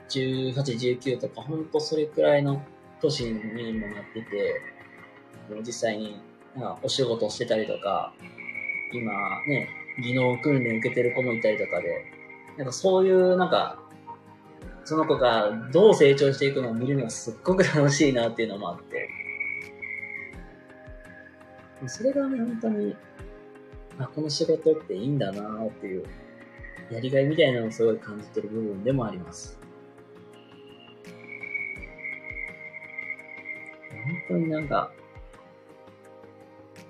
[0.10, 0.54] 18、
[1.00, 2.64] 19とか、本当それくらいの
[3.02, 4.62] 年にもなってて、
[5.66, 6.22] 実際に
[6.56, 8.14] なんかお仕事してたりとか、
[8.94, 9.12] 今
[9.48, 9.70] ね、
[10.04, 12.06] 技能訓練受けてる子もいたりとかで、
[12.58, 13.80] なんかそういうなんか、
[14.84, 19.10] その子がどう成長していくのを見るのがすっごく楽しいなっていうのもあって、
[21.88, 22.96] それがね、本当に、
[23.98, 26.06] あ、この仕事っていいんだなっていう、
[26.92, 29.58] やりがいみたいなのをすごい感じてる部分でもあります。
[33.90, 34.92] 本当になんか、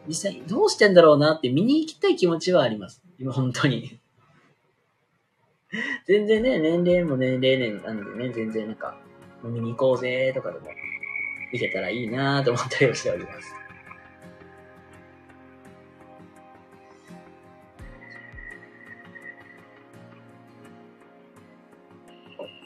[0.08, 3.02] 実際どうしてんだろうなって見に行きたい気持ちはあります。
[3.20, 4.00] 今本当に。
[6.06, 8.98] 全然ね、年齢も年齢年なんでね、全然なんか、
[9.44, 10.68] 飲みに行こうぜとかでも、
[11.54, 13.56] 行けたらいいなと思ったりはしております。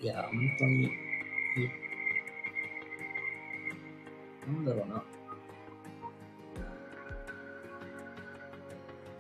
[0.02, 0.90] いや、本当に、
[4.48, 5.15] なんだろうな。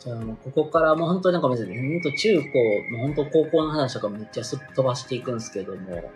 [0.05, 6.11] じゃあもうここからもう本当になんか別に、本当中高、もう本当高校の話とかめっちゃすっ飛ばしていくんですけども、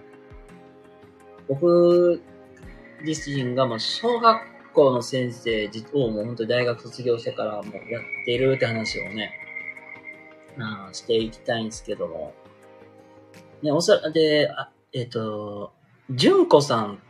[1.47, 2.21] 僕
[3.03, 9.31] 自身がもう小学校の先生をもう本当に大学卒業してからもうやってるって話をね、
[10.59, 12.35] あ、していきたいんですけども、
[13.63, 15.73] ね、おそらで、あえっ、ー、と、
[16.11, 17.01] 純子さん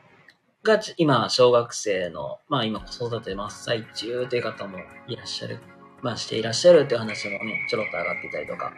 [0.63, 4.77] が今、小学生の、まあ今子育て真っ最中という方も
[5.07, 5.59] いらっしゃる、
[6.01, 8.73] まあしていらっしゃるという話もね、ちょろっと上がっていたりとか。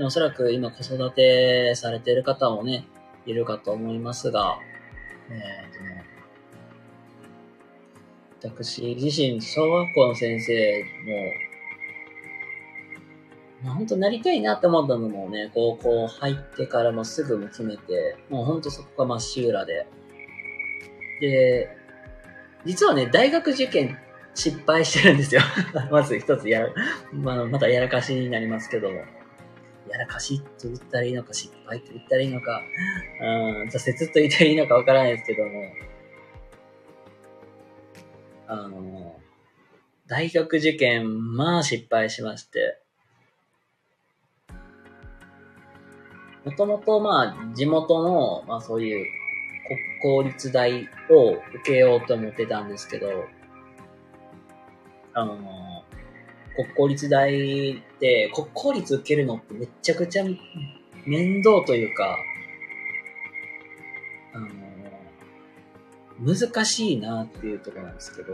[0.00, 2.86] おそらく今子育てされている方もね、
[3.26, 4.58] いるかと思いますが、
[5.28, 6.04] えっ、とね、
[8.42, 10.84] 私自身、小学校の先生
[13.62, 19.88] も、まあ、本当なりたいなって思ったのもね、高校入ってからもすぐ決めて、もう本当そこがまっしぐらで。
[21.20, 21.76] で、
[22.64, 23.98] 実はね、大学受験
[24.38, 25.40] 失敗してるんですよ。
[25.90, 26.72] まず一つやら、
[27.12, 28.98] まあ、またやらかしになりますけども。
[29.88, 32.62] やらかしと言ったらいいのか、失敗と言ったらいいのか、
[33.20, 35.72] うん、挫折と言ったらいいのかわからないですけども。
[38.46, 39.18] あの、
[40.06, 42.80] 大学受験、まあ失敗しまして。
[46.44, 49.06] もともとまあ地元の、まあそういう
[49.66, 53.26] 国公立大を受けようと思ってたんですけど、
[55.20, 55.84] あの、
[56.56, 60.24] 国公立大って、国公立受けるのってめちゃくちゃ
[61.06, 62.18] 面倒というか、
[64.34, 64.48] あの、
[66.20, 68.32] 難しいなっていうところなんですけど、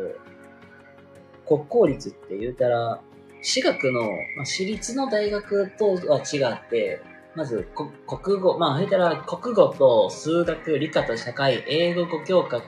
[1.47, 3.01] 国公立って言うたら、
[3.43, 4.01] 私学の、
[4.37, 7.03] まあ、私立の大学とは違って、
[7.35, 7.68] まず、
[8.07, 12.62] 国語、まあ、言ったら、国語と数学、理科と社会、英語5教科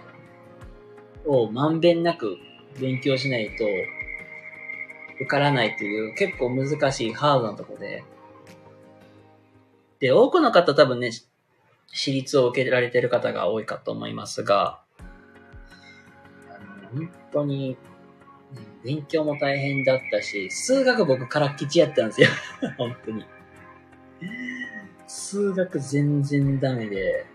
[1.24, 2.36] をまんべんなく
[2.78, 3.64] 勉強しないと、
[5.16, 8.04] 受からないという結構難しいハードなとこで、
[9.98, 11.10] で、多くの方多分ね、
[11.88, 14.80] 私立を受けられてる方が多いかと思いますが、
[16.50, 17.76] あの本当に、
[18.84, 22.28] 勉強も大変だったし、数学僕からっきちやったんですよ。
[22.78, 23.24] 本当に。
[25.06, 27.26] 数学全然ダメで、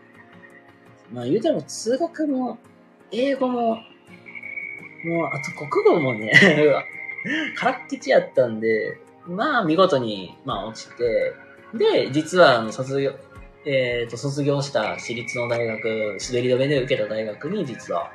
[1.11, 2.57] まあ言うたら数学も、
[3.11, 3.82] 英語も、もう、
[5.25, 6.32] あと国語もね
[7.55, 8.97] からっきちやったんで、
[9.28, 11.34] まあ見事に、まあ落ちて、
[11.74, 13.13] で、実はあの卒業、
[13.65, 18.11] えっ、ー、と、卒業した私立の大学、滑り止めで受けた大学に実は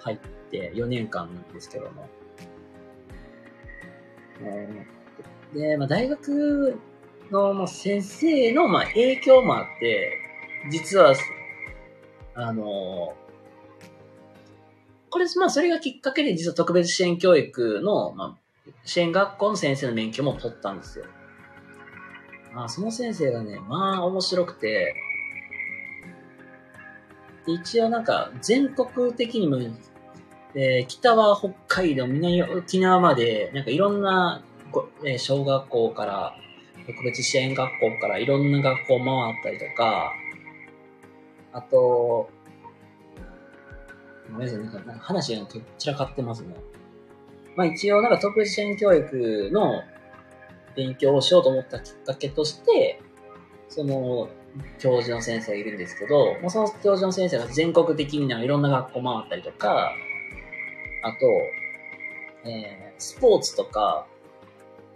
[0.00, 0.18] 入っ
[0.50, 2.08] て4年間なんですけども。
[5.54, 6.78] で、まあ大学
[7.30, 10.18] の、まあ、先生の、まあ、影響もあって、
[10.70, 11.14] 実は、
[12.34, 13.14] あの、
[15.10, 21.04] これ、まあ、それがきっかけで、実は特別支援教育の、まあ、支援学校の先生の免許も取ったんですよ。
[22.54, 24.94] まあ、その先生がね、まあ、面白くて、
[27.46, 29.58] で一応なんか、全国的にも、
[30.54, 34.42] えー、北は北海道、南は沖縄まで、なんかいろんな、
[35.04, 36.34] えー、小学校から、
[36.86, 40.12] 特別支援学校からいろんな学校回ったりとか、
[41.52, 42.30] あと、
[44.30, 45.46] ごめんなさい、なんか話が
[45.78, 46.54] 散らかってますね。
[47.56, 49.82] まあ一応なんか特別支援教育の
[50.76, 53.00] 勉強をしようと思ったきっかけとして、
[53.68, 54.28] その
[54.78, 59.92] 教授の先生がいるんですけど、もうその教授の先生が全国的にいろんな学校回ったりとか、
[61.02, 61.16] あと、
[62.48, 64.06] えー、スポーツとか、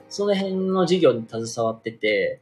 [0.09, 2.42] その辺の授業に携わってて、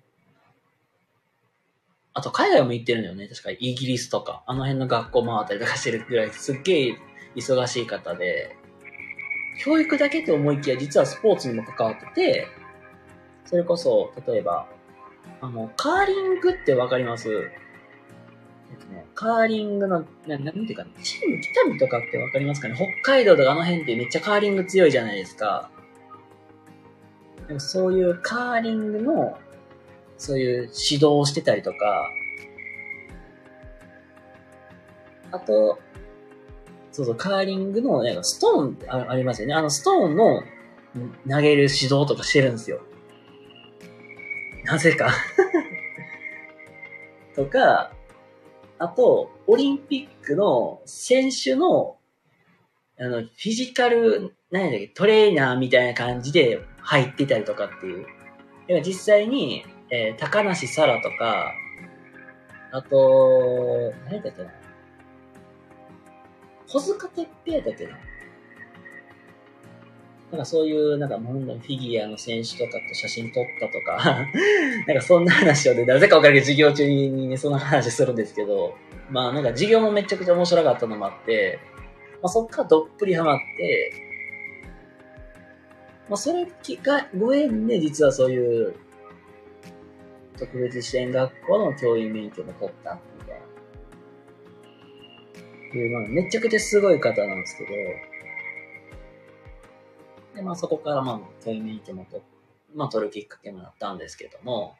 [2.12, 3.28] あと海外も行ってるんだよね。
[3.28, 6.98] 確かイギリスとか、あの辺の学校回ったりとかしてるぐらい、すっげえ
[7.36, 8.56] 忙しい方で、
[9.62, 12.48] 教育だけと思いきや、実はスポーツにも関わってて、
[13.44, 14.66] それこそ、例えば、
[15.40, 17.50] あの、カーリングってわかります、
[19.14, 22.74] カーリングの、ななんていうか、チーム北見とかってわかりますかね？
[23.02, 25.70] 北海道とかあの辺ってめっちゃカーリング強いじゃないですか。
[27.46, 29.38] でもそういうカーリングの、
[30.20, 30.66] そういう指
[30.96, 32.10] 導をしてたりとか、
[35.32, 35.78] あと、
[36.92, 39.54] そうそう、カーリングの、なんかストーンあありますよね。
[39.54, 40.42] あのストーンの
[41.26, 42.82] 投げる指導とかしてるんですよ。
[44.64, 45.10] なぜか
[47.34, 47.92] とか、
[48.78, 51.96] あと、オリンピックの選手の、
[52.98, 58.02] あの、フィジカル、何やっけ、トレーナーみたいな感じで入ってたりとかっていう。
[58.02, 58.12] だか
[58.68, 61.52] ら実際に、えー、高梨沙羅とか、
[62.72, 64.50] あと、何だっけな。
[66.68, 67.98] 小塚哲平だっけな。
[70.30, 73.96] なんかそういう、なんかもうフィギュアの選手とかと写真撮ったとか。
[74.86, 78.76] なんかそんな話をね、なぜかわかるけど授業中にね、そんな話するんですけど、
[79.10, 81.58] まあなんか授業もめちゃくちゃ面白かったのもあって、
[82.22, 83.92] まあそっからどっぷりハマって、
[86.08, 86.46] まあそれ
[86.84, 88.76] がご縁で実はそういう
[90.40, 93.44] 特別支援学校の教員免許も取ったみたいな。
[95.78, 97.70] いう、まあめちゃくちゃすごい方なんですけど、
[100.36, 102.22] で、まあそこからまあ、教員免許もと、
[102.74, 104.78] まあ取るきっかけもなったんですけども、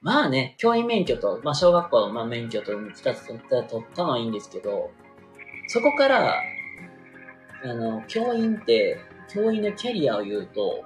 [0.00, 4.92] まあね、教員免許と、まあ小学校のまあ免許と二つ取った取ったのはいいんですけど、
[5.66, 6.40] そこから、
[7.64, 10.84] あの、教員って、教員のキャリアを言うと、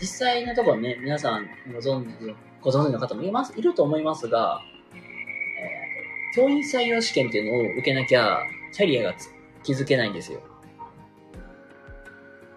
[0.00, 4.60] 実際のところね、皆さんご存知、ご存知の方もいます、いると思いますが、
[4.94, 8.38] えー、教員採用試験っていうのを受けなきゃ、
[8.72, 9.14] キャリアが
[9.62, 10.40] 築けないんですよ。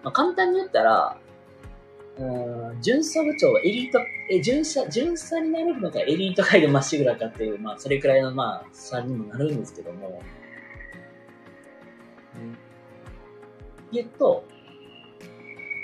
[0.02, 1.18] まあ、簡単に言ったら、
[2.18, 2.24] う
[2.74, 3.98] ん、巡査部長はエリート、
[4.30, 10.22] え、巡査、巡査になるのかエリート界でまっしぐらかっていう、まあ、それくらいの、まあ、差にもなるんですけども、
[12.36, 12.56] うん、
[13.92, 14.44] 言うと、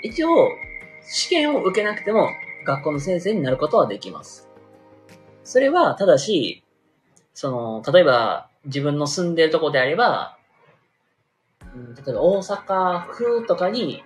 [0.01, 0.49] 一応、
[1.05, 2.29] 試験を受けなくても、
[2.65, 4.49] 学校の先生になることはできます。
[5.43, 6.63] それは、ただし、
[7.33, 10.37] その、例えば、自分の住んでるとこであれば、
[11.75, 14.03] うん、例えば大阪府とかに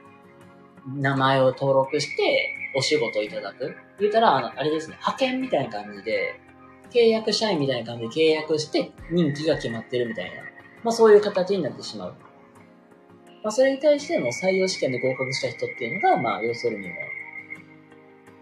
[0.88, 3.76] 名前を登録してお仕事をいただく。
[4.00, 6.40] 言うたら、あの、あれですね、派遣みたいな感じで、
[6.90, 10.42] 契約社員みたいな感じで契約して任期が決まってるみたいな。
[10.84, 12.16] まあそういう形になってしまう。
[13.48, 16.96] まあそれに対しての採用試験で合格した人っていうのが、まあ要するにも、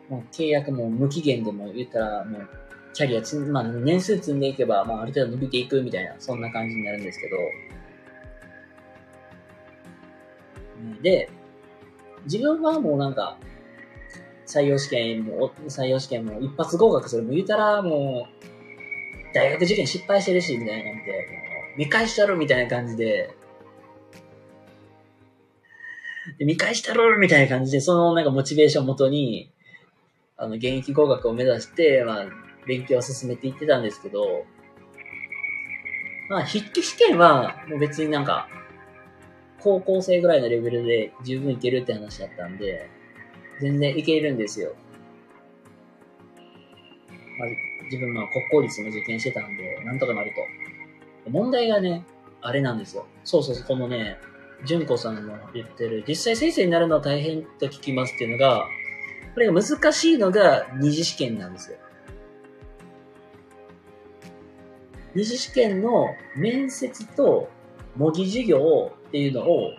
[0.09, 2.49] もう契約も無期限でも言ったらもう
[2.95, 7.37] キャリアつ、まあ年数積んでいけば、まあある程度伸びていくみたいな、そんな感じになるんですけど、
[11.03, 11.29] で、
[12.23, 13.37] 自分はもうなんか、
[14.47, 17.21] 採用試験も、採用試験も一発合格する。
[17.21, 21.27] も言うたらもう、大学受験失敗してるし、みたいな感じで、
[21.77, 23.29] 見返したるみたいな感じ、で
[26.39, 29.51] 見返したるみたいな感じで、そのなんかモチベーションをもとに、
[30.37, 32.25] あの、現役合格を目指して、まあ、
[32.67, 34.45] 勉強を進めていってたんですけど、
[36.29, 38.49] まあ、筆記試験は、もう別になんか、
[39.59, 42.89] 高校生ぐらいのレベルで十分いけるって話だったんで、
[43.61, 44.75] 全然いけるんですよ。
[47.39, 47.49] まあ、
[47.85, 50.31] 自分まあ国公立も受験してたんで、なんとかなる
[51.25, 51.29] と。
[51.29, 52.03] 問題がね、
[52.41, 53.07] あれなんですよ。
[53.23, 54.17] そうそうそう、このね、
[54.63, 58.67] 純子さんの言ってる、実際先生になるのは大変と聞きますっていうのが、
[59.33, 61.77] これが難しいのが二次試験なんですよ。
[65.13, 67.49] 二次試験の面接と
[67.95, 69.71] 模擬授業っていうのを、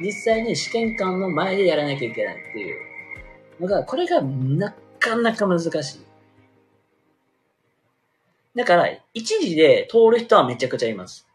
[0.00, 2.76] 実際に試験官の前でやらなきゃいけないっていう
[3.60, 6.00] のが、これがなかなか難しい。
[8.56, 11.29] だから、一時で通る人はめちゃくちゃいます。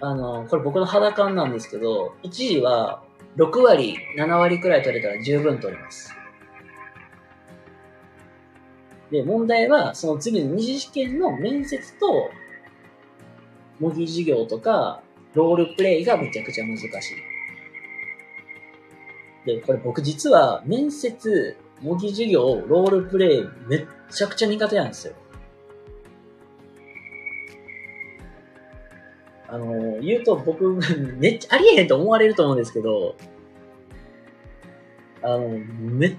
[0.00, 3.02] あの、これ僕の肌感なんですけど、一時は
[3.36, 6.14] 6割、7割くらい取れたら十分取れます。
[9.10, 12.30] で、問題は、その次の二次試験の面接と、
[13.78, 15.02] 模擬授業とか、
[15.34, 16.90] ロールプレイがめちゃくちゃ難しい。
[19.46, 25.14] で、これ僕実は面接、模擬授業、ロールプレイめっちゃくちゃ苦手なんですよ。
[29.52, 30.78] あの、言うと僕、
[31.18, 33.16] めっちゃありえへんと思われると思うんですけど、
[35.22, 36.16] あの、め、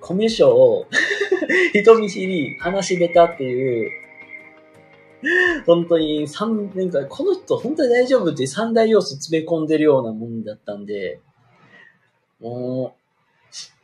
[0.00, 0.86] コミュ障を、
[1.74, 3.90] 人見知り、話し下手っていう、
[5.66, 11.20] 本当に三年間、この人本当に大丈夫っていう三大要素詰め込んでるようなもんだったんで、
[12.40, 13.00] もう、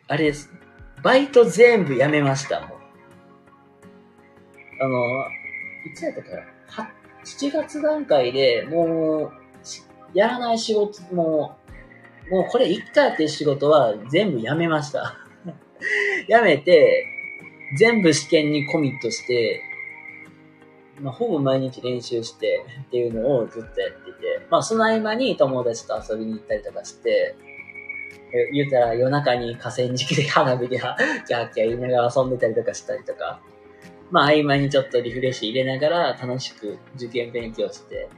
[0.09, 0.51] あれです。
[1.03, 2.79] バイト全部やめました、もう。
[4.81, 4.99] あの、
[5.87, 6.31] いつやったか
[6.83, 7.04] な？
[7.25, 9.33] ?7 月段階でもう、
[10.15, 11.57] やらない仕事、も、
[12.31, 15.19] もうこれ一回やってる仕事は全部やめました。
[16.29, 17.07] やめて、
[17.77, 19.63] 全部試験にコミットして、
[21.01, 27.35] まあ、ほぼ毎日練習してっていうのをずっとやってて、まあ、その合間に友達と遊びに行ったりとかして、
[28.53, 33.41] 言うたら夜中に河川敷で花火でキャーキャー言いながら遊んでたりとかしたりとか、
[34.11, 38.09] まあ合間にちょっとリフレッシュ入れながら楽しく受験勉強して、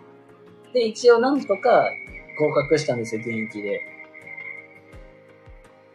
[0.73, 1.89] で、一応なんとか
[2.39, 3.81] 合格したんですよ、現役で。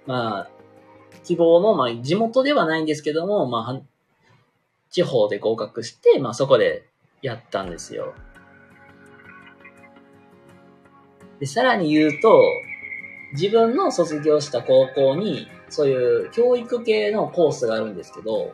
[0.06, 0.50] まあ、
[1.24, 3.82] 希望の、まあ地元ではないんですけども、まあ、
[4.90, 6.88] 地方で合格して、まあそこで
[7.22, 8.14] やったんですよ。
[11.40, 12.42] で、さらに言うと、
[13.34, 18.54] 自分の卒業した高校に、そういう教育系のコースがあるんですけど、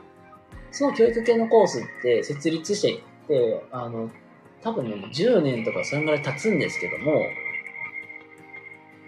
[0.71, 4.09] その教育系のコースって設立して、てあの、
[4.61, 7.21] 多分ね、10年とかそれぐらい経つんですけども、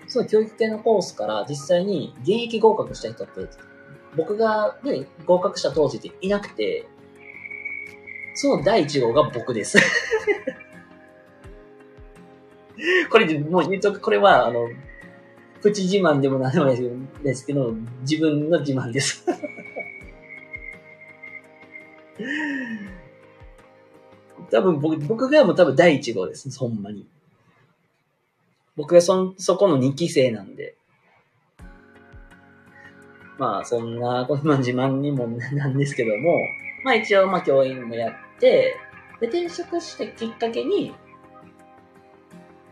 [0.08, 3.48] その教育系のコースから実際に現役合格した人って、
[4.16, 6.88] 僕がね、合格した当時っていなくて、
[8.34, 9.78] その第1号が僕です。
[13.12, 14.70] これ、もう言うと、これは、あの、
[15.62, 16.82] プチ自慢でも何でもない
[17.24, 19.26] ですけど、自分の自慢です。
[24.52, 26.50] 多分僕、僕がもう多分第一号です。
[26.58, 27.08] ほんまに。
[28.76, 30.76] 僕がそ、そこの2期生なんで。
[33.38, 36.40] まあ、そんな、この自慢にもなんですけども、
[36.84, 38.76] まあ一応、まあ教員もやって、
[39.20, 40.94] で、転職したきっかけに、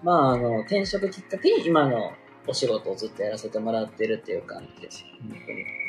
[0.04, 2.14] まああの、転職きっかけに今の
[2.48, 5.04] お仕事をずっとやらせてもらってるっていう感じです。
[5.22, 5.86] 本当に。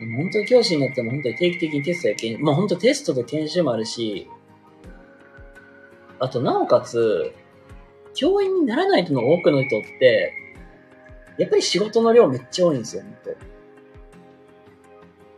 [0.00, 4.28] でも本当に教師になっても本当に定期的にテストや研、まあ本当テストと研修もあるし、
[6.20, 7.32] あとなおかつ、
[8.14, 10.34] 教員にならない人の多くの人って、
[11.38, 13.30] やっぱり仕事の量めっちゃ多いんですよ、本当。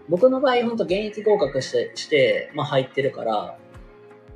[0.09, 3.59] 僕の場合、本当現役合格して、して、まあ入ってるから、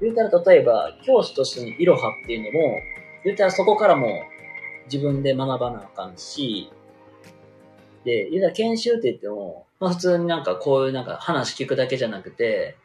[0.00, 2.78] 言うたら例えば、教師としてのいろはっていうのも、
[3.24, 4.24] 言うたらそこからも
[4.92, 6.70] 自分で学ばなあかんし、
[8.04, 12.76] で、言うたら研修って言っても、まあ普通になんかこういうなんか話聞くだけじゃなくて、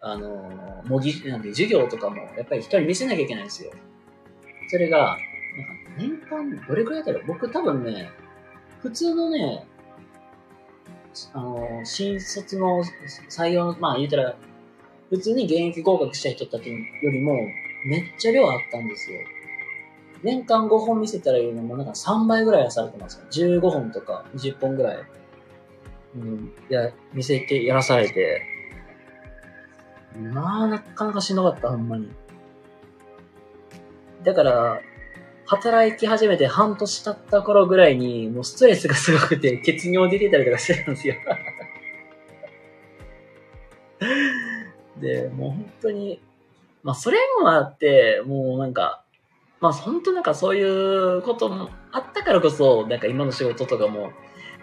[0.00, 3.72] あの、模擬、なんで授業とかもやっぱり一人見せなきゃいけないんですよ。
[4.68, 5.18] それが、なんか
[5.98, 7.24] 年間どれくらいだろう？
[7.26, 8.10] 僕多分ね、
[8.82, 9.66] 普通のね、
[11.32, 12.82] あの、新卒の
[13.30, 14.36] 採用の、まあ言うたら、
[15.10, 16.76] 普通に現役合格した人たちよ
[17.10, 17.34] りも
[17.86, 19.20] めっちゃ量あったんですよ。
[20.22, 24.98] 年間5本見せたらいいのも、なんか3倍ぐらいはされてます15本とか20本ぐらい、
[26.16, 28.42] うん、や、見せて、やらされて、
[30.32, 32.08] まあ、なかなかしんどかった、ほんまに。
[34.22, 34.80] だから、
[35.46, 41.16] 働き始めて半年経った頃ぐらいに、もうストレスがすごくて、血尿出てたりとかしてたんですよ。
[45.00, 46.22] で、もう本当に、
[46.82, 49.02] まあそれもあって、もうなんか、
[49.60, 54.12] まあ本当なんかそういうこともあったからこそ、なんか今の仕事とかも、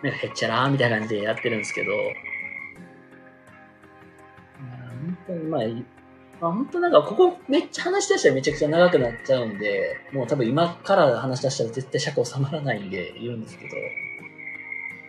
[0.03, 1.91] なんかへっちゃらーみたいな感じでやってるんですけど、
[5.01, 5.61] 本当にまあ、
[6.41, 13.75] まあ、本当なんかここめっちゃ話し出したらめちゃくちゃ長くなっちゃうんで、もう多分今から話し出したら絶対尺収まらないんで言うんですけど、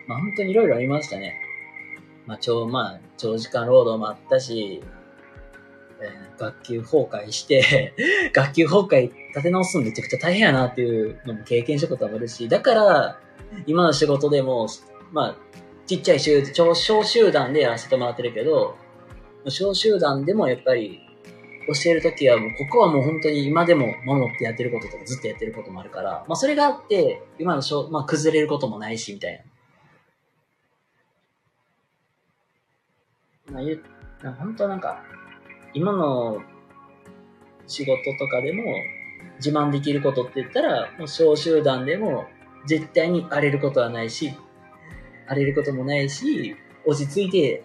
[0.07, 1.35] まあ本当にいろいろありましたね。
[2.27, 4.83] まあ長、まあ長時間労働もあったし、
[6.01, 7.93] えー、学級崩壊して
[8.33, 13.19] 学級崩壊立て直すのめちゃくちゃ大変やなっていうのも経験したこともあるし、だから、
[13.65, 14.67] 今の仕事でも、
[15.11, 15.35] まあ、
[15.85, 18.75] ちっちゃい集、小集団でやらせてもらってるけど、
[19.47, 20.99] 小集団でもやっぱり、
[21.67, 29.43] 教えるときはもう、ここはもう本当に今でも守ってやってることとかずっとやってることもあるから、まあそれがあって、今の小、まあ崩れることもないし、みたい
[33.47, 33.53] な。
[33.53, 33.83] まあ言う、
[34.39, 35.03] 本当なんか、
[35.73, 36.41] 今の
[37.67, 38.63] 仕事とかでも
[39.37, 42.27] 自慢できることって言ったら、もう小集団でも
[42.65, 44.33] 絶対に荒れることはないし、
[45.27, 46.55] 荒れることもないし、
[46.85, 47.63] 落ち着いて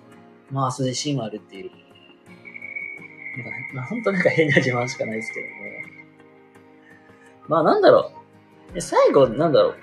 [0.53, 1.70] 回す自信もあるっていう。
[1.70, 5.53] なんか、まあ本当なんか変な自慢しかないですけども。
[7.49, 8.12] まあなんだろ
[8.74, 8.80] う。
[8.80, 9.76] 最後、なんだろう。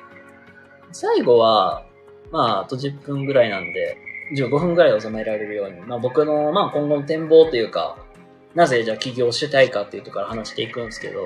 [0.91, 1.85] 最後は、
[2.31, 3.97] まああと10分ぐらいなんで、
[4.35, 7.97] 15分ぐらい収められるように、まあ僕の、まあ今後の展望というか、
[8.53, 11.21] なぜじゃあ起業したいかっていうところから話していくんですけど、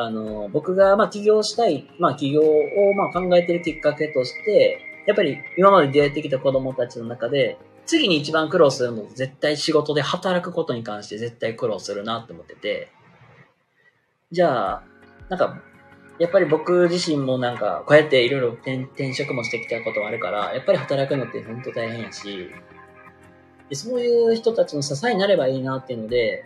[0.00, 12.92] あの、僕がまあ起業したい、まあ起業をまあ考えてるきっかけとして、やっぱり今まで出会ってきた子供たちの中で、次に一番苦労するの絶対仕事で働くことに関して絶対苦労するなって思ってて、
[14.30, 14.82] じゃあ、
[15.28, 15.60] なんか、
[16.20, 22.50] やっぱり僕自身もなんか、こうやっていろいろ転職もしてきたこともあるから、やっぱり働くのって本当大変やし、
[23.68, 26.44] でそういう人たちの支えになればいいなっていうので、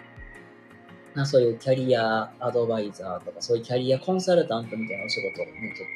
[1.14, 5.88] まあ、そういうキャリアアドバイザーとか、そういうキャリアコンサルタントみたいなお仕事をね、ちょっ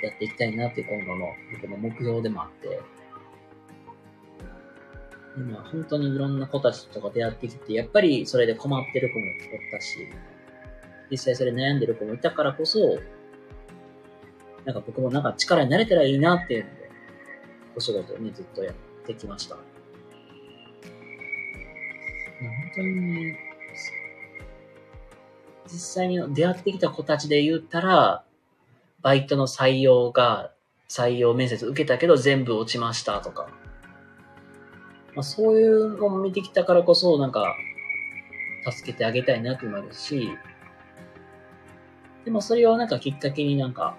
[0.00, 2.80] とやっていきたいなって今後の僕の目標でもあって、
[5.36, 9.98] 今本当にいろんな子たちとか出会ってきて、やっぱりそれで困ってる子もおったし、
[11.10, 12.98] 実際それ悩んでる子もいたからこそ、
[14.64, 16.90] なんか僕もなんか力になれたらいいなっていうので、
[17.76, 18.74] お仕事をね、ずっとやっ
[19.06, 19.56] てきました。
[19.56, 19.64] 本
[22.74, 23.45] 当にね、
[25.70, 28.24] 実際に出会ってきた子たちで言ったら、
[29.02, 30.50] バイトの採用が、
[30.88, 33.48] 採用面接受けたけど全部落ちましたとか。
[35.14, 37.56] まあ、そういうのも見てきたからこそ、なんか、
[38.70, 40.30] 助けてあげたいなっていうのもあるし、
[42.24, 43.96] でもそれをなんかきっかけになんか、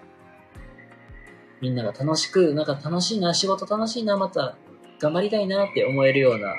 [1.62, 4.58] みんなが楽しく、なんか楽しいな、仕事楽しいな、また
[5.00, 6.54] 頑張りたいなって思えるような、な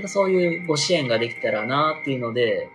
[0.00, 2.68] んかそういうご支援ができたらなっていうので、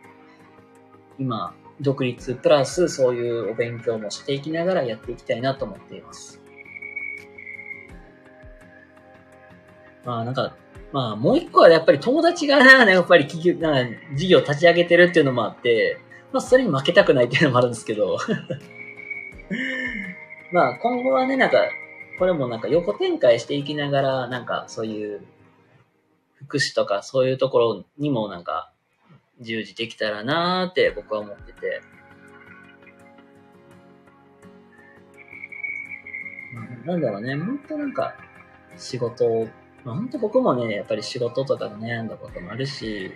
[1.20, 6.42] 今、独立プラスそういうお勉強もしていきながらやっていきたいなと思っています。
[10.04, 10.56] まあなんか、
[10.94, 16.00] まあもう一個はやっぱり友達がな、 やっぱり企業、な事業立ち上げてるっていうのもあって、
[16.32, 18.18] まあそれに負けたくないっていうのもあるんですけど
[20.52, 21.58] まあ今後はね、なんか、
[22.18, 25.22] これもなんか横展開していきながら、なんかそういう
[26.36, 28.72] 福祉とかそういうところにもなんか
[29.42, 31.82] 従事できたらなーって僕は思ってて。
[36.86, 38.16] なんだろうね、ほんとなんか
[38.78, 39.48] 仕事、
[39.84, 43.12] まあ、ほんと僕もね、やっぱり仕事とかで悩んだこともあるし、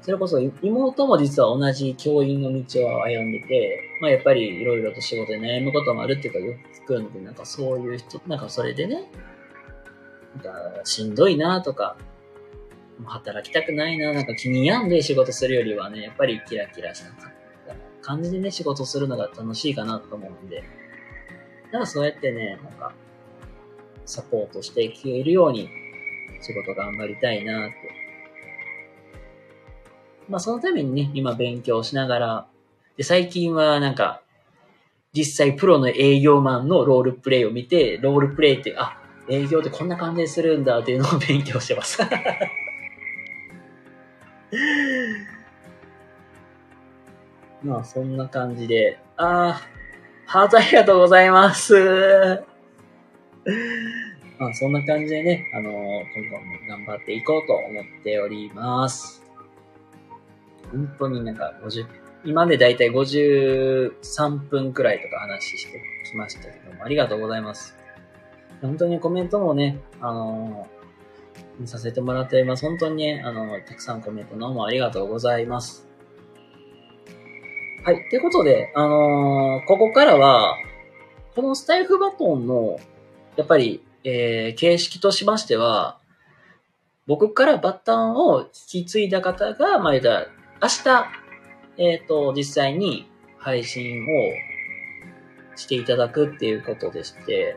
[0.00, 6.54] それこそ妹も実は同じ教員の道を歩んでて、まあやっぱりいろいろと仕事で悩むこともあるっていうかよ
[6.86, 9.10] く聞くんで、なんかそういう人、なんかそれでね、
[10.36, 11.96] なんかしんどいなとか、
[13.08, 17.10] 働きたくないな、なんか気に病んで仕事するよりはね、やっぱりキラキラした
[18.02, 20.64] 感じでね、仕事するのが楽しいかなと思うんで、
[21.72, 22.92] なんかそうやってね、なんか、
[24.04, 25.68] サポートしていけるように、
[26.40, 27.76] 仕事頑張りたいなって。
[30.28, 32.46] まあそのためにね、今勉強しながら、
[32.96, 34.22] で、最近はなんか、
[35.12, 42.00] 実際プロの営業マンのロールプレイを見て、ロールプレイって、あ、営業ってこんな感じでするんだっていうのを勉強してます。
[47.62, 48.98] まあ、そんな感じで。
[49.16, 49.60] ああ、
[50.26, 51.74] ハートありがとうございます。
[54.38, 55.84] まあ、そんな感じでね、あのー、今
[56.30, 59.22] 後も頑張っていこうと思っております。
[60.70, 61.86] 本当になんか50、
[62.24, 67.76] 今でだいたい53分くらいとか話してきましたけども、ありがとうございます。
[68.62, 70.79] 本当にコメントもね、あのー、
[71.66, 72.66] させてもらっております。
[72.66, 75.88] 本当にね、あの、たくさんコメントどうもありがとうございます。
[77.84, 77.94] はい。
[77.94, 80.56] ってことで、あのー、ここからは、
[81.34, 82.78] このスタイフバトンの、
[83.36, 85.98] やっぱり、えー、形式としましては、
[87.06, 90.26] 僕からバトンを引き継いだ方が、まあ、明日、
[91.78, 93.08] えっ、ー、と、実際に
[93.38, 94.06] 配信を
[95.56, 97.56] していただくっていうことでして、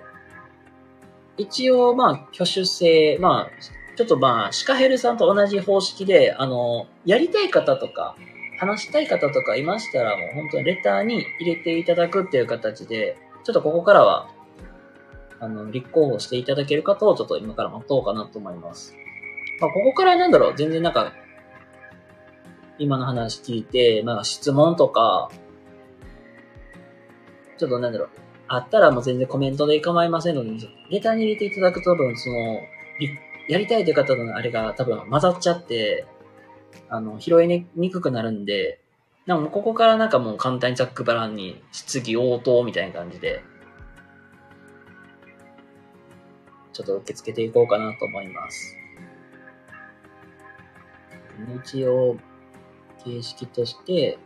[1.37, 8.15] 一応、まあ、挙手制、まあ、ちょっとまあ、シカヘルさんと同じ方式で、あの、やりたい方とか、
[8.57, 14.29] 話したい方とかいましたら、もう本当にレターに入れていただくっていう形で、ちょっとここからは、
[15.39, 18.95] あの、立候補していただける方をちょっと今から待とうかなと思います。
[19.59, 21.13] まあ、ここからなんだろう、全然なんか、
[22.79, 25.29] 今の話聞いて、まあ、質問とか、
[27.57, 28.09] ちょっとなんだろう、
[28.47, 30.51] あったらもう全然コメントで構いませんので、
[30.89, 32.59] レターに入れていただくと多分その、
[33.47, 36.05] やりたいという方のあれが多分混ざっちゃって、
[36.89, 38.79] あの、拾いにくくなるんで、
[39.25, 43.43] でもここからなんかもう簡単にザックバランに質疑応答みたいな感じで、
[46.73, 48.77] ちょっと受け付けていこうかなと思います。
[51.63, 52.17] 一応、
[53.03, 54.17] 形式として、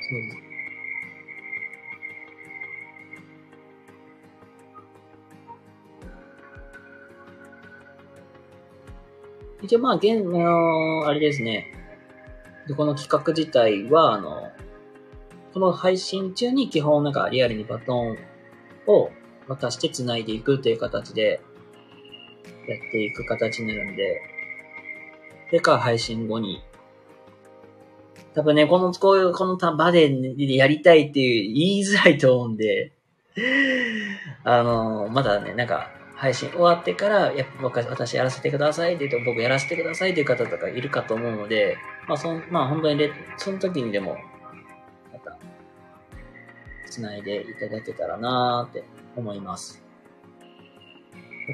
[0.00, 0.43] そうです。
[9.64, 11.72] 一応まあ、現、あのー、あれですね。
[12.76, 14.50] この企画自体は、あの、
[15.54, 18.18] この配信中に基本なんかリアルにバトン
[18.86, 19.10] を
[19.48, 21.40] 渡して繋いでいくという形で
[22.68, 24.20] やっていく形になるんで、
[25.50, 26.62] でか配信後に。
[28.34, 32.92] 多分ね、この、こういう、この場で、ね、やりたいっていう言いづらいと思うんで、
[34.42, 35.88] あの、まだね、なんか、
[36.24, 41.76] 配信終わってから、やっぱ僕、私やらせてくださいって言うと、僕やらせてくださいっていう方とかいるかと思うので、
[42.08, 44.16] まあ、そん、まあ、本当にその時にでも、
[45.12, 45.36] また、
[46.88, 49.84] 繋いでいただけたらなーって思います。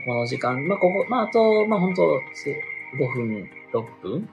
[0.06, 4.28] この時間、まあ、ここ、まあ、あと、まあ、本当5分、6分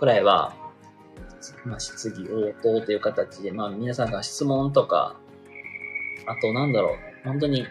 [0.00, 0.52] くらいは、
[1.64, 5.14] まあ、質疑応答という形で、まあ、皆さんが質問とか、
[6.26, 7.64] あと、なんだろう、本当に、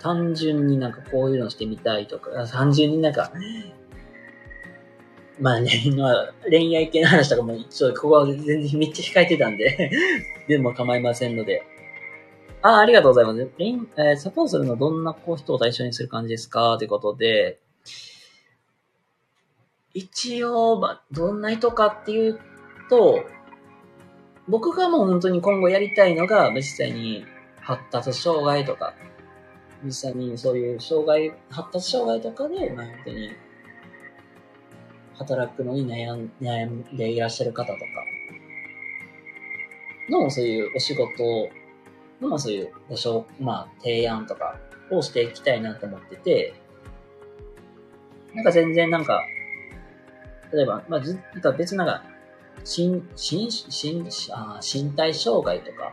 [0.00, 3.32] 単純になんかこういうのしてみたいとか、単純になんか、
[5.40, 9.90] まあね、 まあ、恋愛系の話とかも、ちょっとここは全然めっちゃ控えてたんで
[10.48, 11.62] でも構いませんので。
[12.60, 13.48] あ、ありがとうございます。
[13.58, 16.76] えー、サポートするのどんな人を対象にする感じですか？
[16.76, 17.60] ということで、
[19.94, 22.40] 一応、まあ、どんな人かっていう
[22.90, 23.24] と、
[24.48, 27.24] 僕がもう本当に今後やりたいのが、実際に
[27.60, 28.94] 発達障害とか、
[29.84, 33.30] 実際にそういう障害、発達障害とかで、まあ本当に、
[35.14, 37.84] 働くのに悩ん悩んでいらっしゃる方とか、
[40.10, 41.22] のそういうお仕事
[42.20, 44.58] の、まあそういうご紹、まあ提案とか
[44.90, 46.54] をしていきたいなと思ってて、
[48.34, 49.22] なんか全然なんか、
[50.52, 52.04] 例えば、まあ、ずなんか別なんか、
[52.64, 55.92] 身、身、身、あ身体障害とか、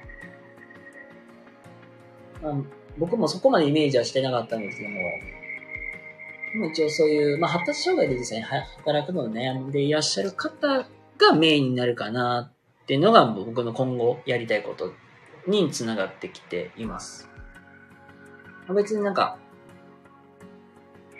[2.41, 2.53] まあ、
[2.97, 4.99] 僕もそこまでイメージはしてなかったんですけども、
[6.71, 10.85] 一応そういう、まあ、発達障害で実際に働くのを悩んでいらっしゃる方
[11.17, 12.51] がメインになるかな
[12.83, 14.93] っていうのが僕の今後やりたいこと
[15.47, 17.27] につながってきています。
[18.73, 19.37] 別になんか、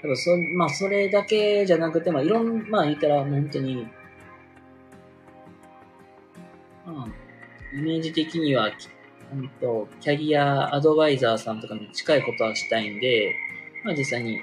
[0.02, 3.88] 多分そ、まあそれだけじゃなくて、まあいろん、まあ言ったら本当に
[7.76, 8.90] イメージ的にはきっ、
[9.34, 13.36] うんと、キャリアアドバイザーさんとかに近いことはしたいんで、
[13.84, 14.40] まあ実際に、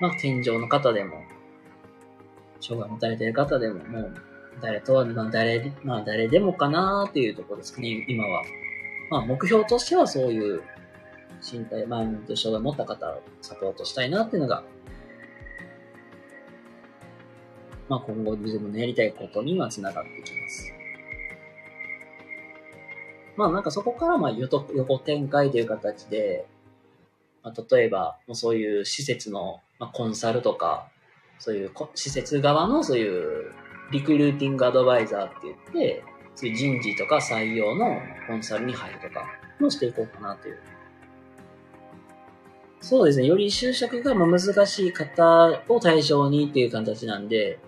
[0.00, 1.22] まあ健常の方でも、
[2.60, 4.14] 障害を持たれている方でも、もう、
[4.60, 8.44] 誰とは、まあ誰、まあ誰でもかなっていうところですね、今は。
[9.10, 10.62] まあ目標としてはそういう
[11.40, 14.62] 身体、マインド障害を持った方をサポートしたいなっていうのが、
[17.88, 20.79] まあ今後自分のやりたいことには繋がってきます。
[23.40, 26.46] まあなんかそこからまあ横展開という形で、
[27.42, 30.88] まあ、例えばもうそういう施設の、まあ、コンサルとか、
[31.38, 33.52] そういう施設側のそういう
[33.92, 39.24] リクルーティングアドバイザーって言って、そういう人事とか採用のコンサルに入るとか
[39.58, 40.58] もしていこうかなという。
[42.82, 43.26] そうですね。
[43.26, 47.58] より就職が難しい方を対象にっていう形なんで、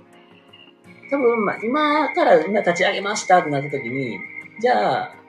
[1.11, 4.19] 多分、まあ、今から今立ち上げましたってなった時に、
[4.61, 5.22] じゃあ、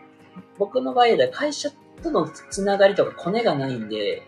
[0.57, 1.69] 僕の場合は会社
[2.01, 4.23] とのつながりとかコネがないんで、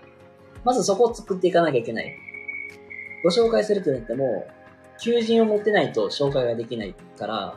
[0.64, 2.18] まずそこを作っていかなきゃいけない。
[3.24, 4.48] ご紹介するとなっても、
[5.02, 7.56] 求人を持ってないと紹介ができないから、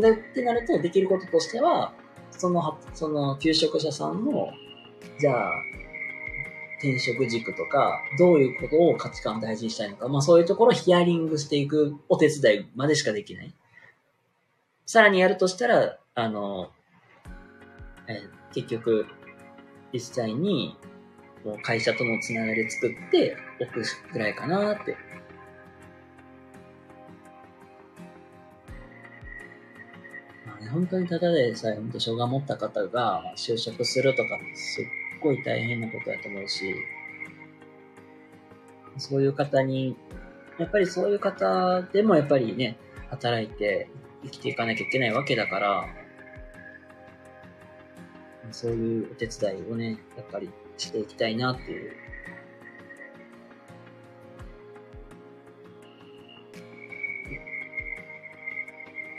[0.00, 1.92] だってなるとできることとしては、
[2.30, 4.48] その、その、求職者さんの、
[5.18, 5.52] じゃあ、
[6.78, 13.54] 転職軸とか、どういうことを価値観大事にしたいのか、まあそういうところをヒアリングしていくお手伝いまでしかできない。
[14.86, 16.70] さらにやるとしたら、あの、
[18.08, 19.06] えー、結局、
[19.92, 20.76] 実際に、
[21.44, 24.96] もう会社とのつながり作っておくぐらいかなって。
[30.46, 34.84] まあね、本当にただでさえ、本当、障害を持った方が就職するとか、すっ
[35.20, 36.74] ごい大変なことだと思うし、
[38.98, 39.96] そういう方に、
[40.58, 42.76] やっぱりそういう方でもやっぱりね、
[43.10, 43.88] 働いて
[44.24, 46.03] 生きていかなきゃいけないわけだから、
[48.52, 51.92] そういうお手伝いをね、やっぱりしていきたいなっていう。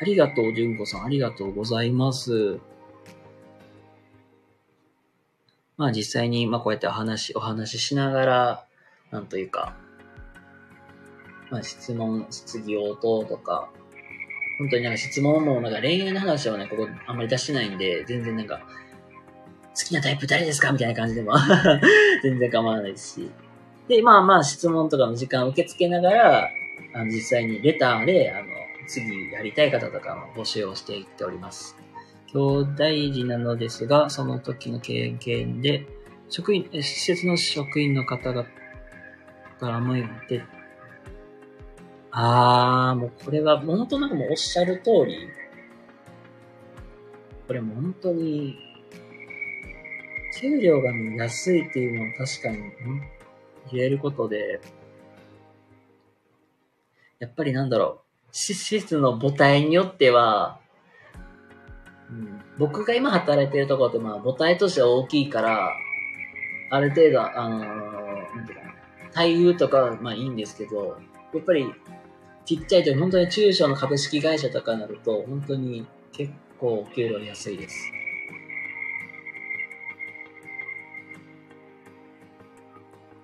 [0.02, 1.04] ありがとう、純子さん。
[1.06, 2.60] ありがとうございます。
[5.78, 8.66] まあ実際に、まあこうやってお話、お話ししながら、
[9.12, 9.76] なんというか、
[11.50, 13.70] まあ質問、質疑応答とか、
[14.58, 18.62] 本当になんか質問もなんか恋愛の話はね、ここあんまり出してないんで、全然なんか、
[19.78, 20.72] 好きなタイプ誰ですか？
[20.72, 21.34] みたいな感じでも
[22.24, 23.30] 全然構わないし。
[23.88, 26.50] で、まあまあ質問とかの時間を受け付けながら、
[26.94, 28.46] あの実際にレターで、あの、
[28.88, 31.76] 次やりたい方とかも募集をしていっております。
[32.34, 32.76] 兄弟
[33.14, 35.86] 児なのですが、その時の経験で、
[36.30, 38.46] 職員、施設の職員の方々
[39.60, 40.42] から向いて、
[42.12, 45.30] あー、もうこれは本当なんかもうおっしゃる通り、
[47.48, 48.58] これも本当に、
[50.40, 52.58] 給料が、ね、安いっていうのは確かに
[53.72, 54.60] 言えることで、
[57.20, 60.60] やっぱりなんだろう、施設の母体によっては、
[62.10, 65.72] うん、僕が今働いてるところってまあ母体としては大きいから、
[66.70, 68.74] ある程度、あのー、なんていうかな、
[69.16, 70.98] 待遇とかまあいいんですけど、
[71.34, 71.66] やっぱり
[72.46, 77.92] ちっちゃいと本当に中小の株式会社とかになると、本当に結構給料安いです。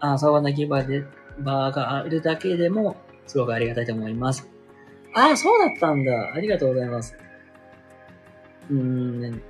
[0.01, 1.05] あ、そばなき場で、
[1.39, 2.97] 場があるだけでも、
[3.27, 4.49] すごくありがたいと思います。
[5.13, 6.33] ああ、そうだったんだ。
[6.33, 7.15] ありがとうございます。
[8.69, 9.41] うーん、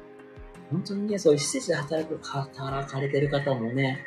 [0.69, 3.99] 本当にね、そういう施設で働く、働かれてる方もね、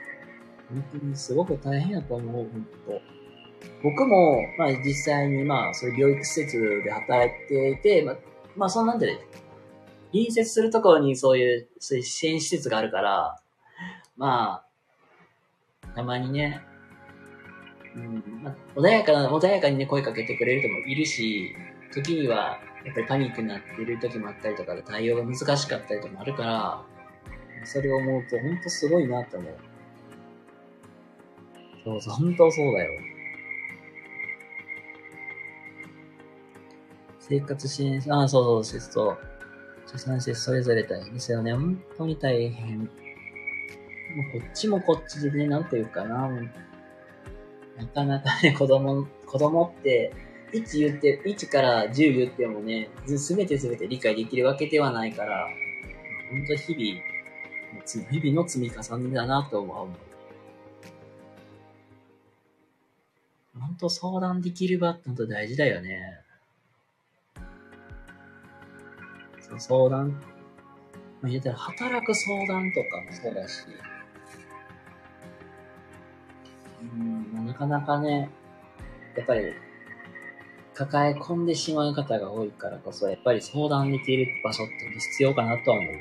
[0.69, 3.15] 本当にすごく大変だと思う、本当。
[3.83, 8.17] 僕も、まあ実際にまあそういう療育施設で働いていて、まあ、
[8.57, 9.19] まあそんなんで、
[10.13, 13.37] 隣接するところにそういう、そういう支援施設があるから、
[14.17, 14.67] まあ、
[15.95, 16.61] たまにね、
[17.97, 21.55] うんまあ、穏やかな、穏やかにね、声かけてくれる人もいるし、
[21.93, 26.83] 時には、やっぱりパニックになっている時もあったりとかで対応が難しかったりとかもあるから、
[27.65, 29.55] それを思うと、ほんとすごいなって思う。
[31.85, 32.91] そうそう、本当そうだよ。
[37.21, 39.19] 生活支援、あ、そうそう、そう。
[39.93, 41.55] 出産してそれぞれ大変ですよね。
[41.55, 42.91] 本当に大変。
[44.15, 46.29] もうこっちもこっちでね、なんていうかな。
[47.77, 50.12] なかなかね、 子供、子供って、
[50.53, 55.49] 1言って、1から10言ってもね、すべてすべて理解できるわけではないから、
[56.31, 57.15] 本当日々、
[58.11, 59.89] 日々の積み重ねだなと思う。
[63.59, 66.21] 本当相談できる場って本当大事だよね。
[69.41, 70.21] そう相談。
[71.21, 73.65] まあ、言ったら働く相談とかもそうだし、
[76.93, 78.30] うん、なかなかね、
[79.16, 79.53] やっぱり、
[80.74, 85.95] 抱え込んでしまう方が多いからこそ、やっぱり相談できる場所って必要かなとは思う。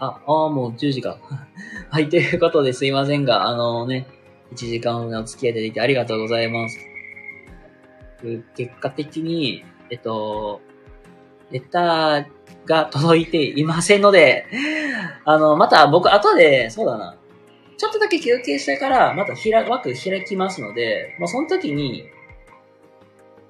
[0.00, 1.18] あ、ああ、もう10時か。
[1.90, 4.06] はい、ということですいませんが、あのね、
[4.52, 6.78] 1時間お付き合いいただいてありがとうございます。
[8.56, 10.60] 結果的に、えっと、
[11.50, 12.26] レター
[12.66, 14.46] が届いていませんので、
[15.24, 17.17] あの、また僕後で、そうだな、
[17.78, 22.04] ちょっとだけ休憩してから、また開、枠開きますので、まあ、その時に、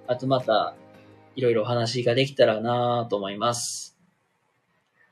[0.07, 0.75] あとまた、
[1.35, 3.97] いろいろお話ができたらなと思います。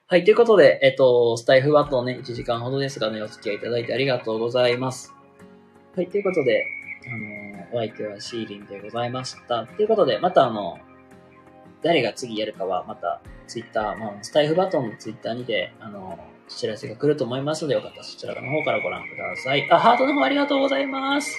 [0.06, 5.14] はい、ということで、えっと、スタイフバットね、1時間ほどですがね、お付き合いいただいてありがとうございます。
[5.96, 6.66] はい、ということで、
[7.06, 9.66] あの、お相手はシーリンでございました。
[9.66, 10.78] ということで、またあの、
[11.82, 16.18] 誰が次やるかはまたツイッター、まあ、スタイフバトンのツイッターにて、あの、
[16.48, 19.70] 知らせが来ると思いますので、よかったらそちらの方からご覧ください。
[19.70, 21.36] あ、ハートの方ありがとうございます。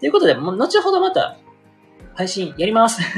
[0.00, 1.38] ということで、もう後ほどまた
[2.14, 3.02] 配信やります。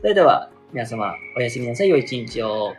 [0.00, 1.88] それでは、皆様、おやすみなさい。
[1.88, 2.74] 良い一日を。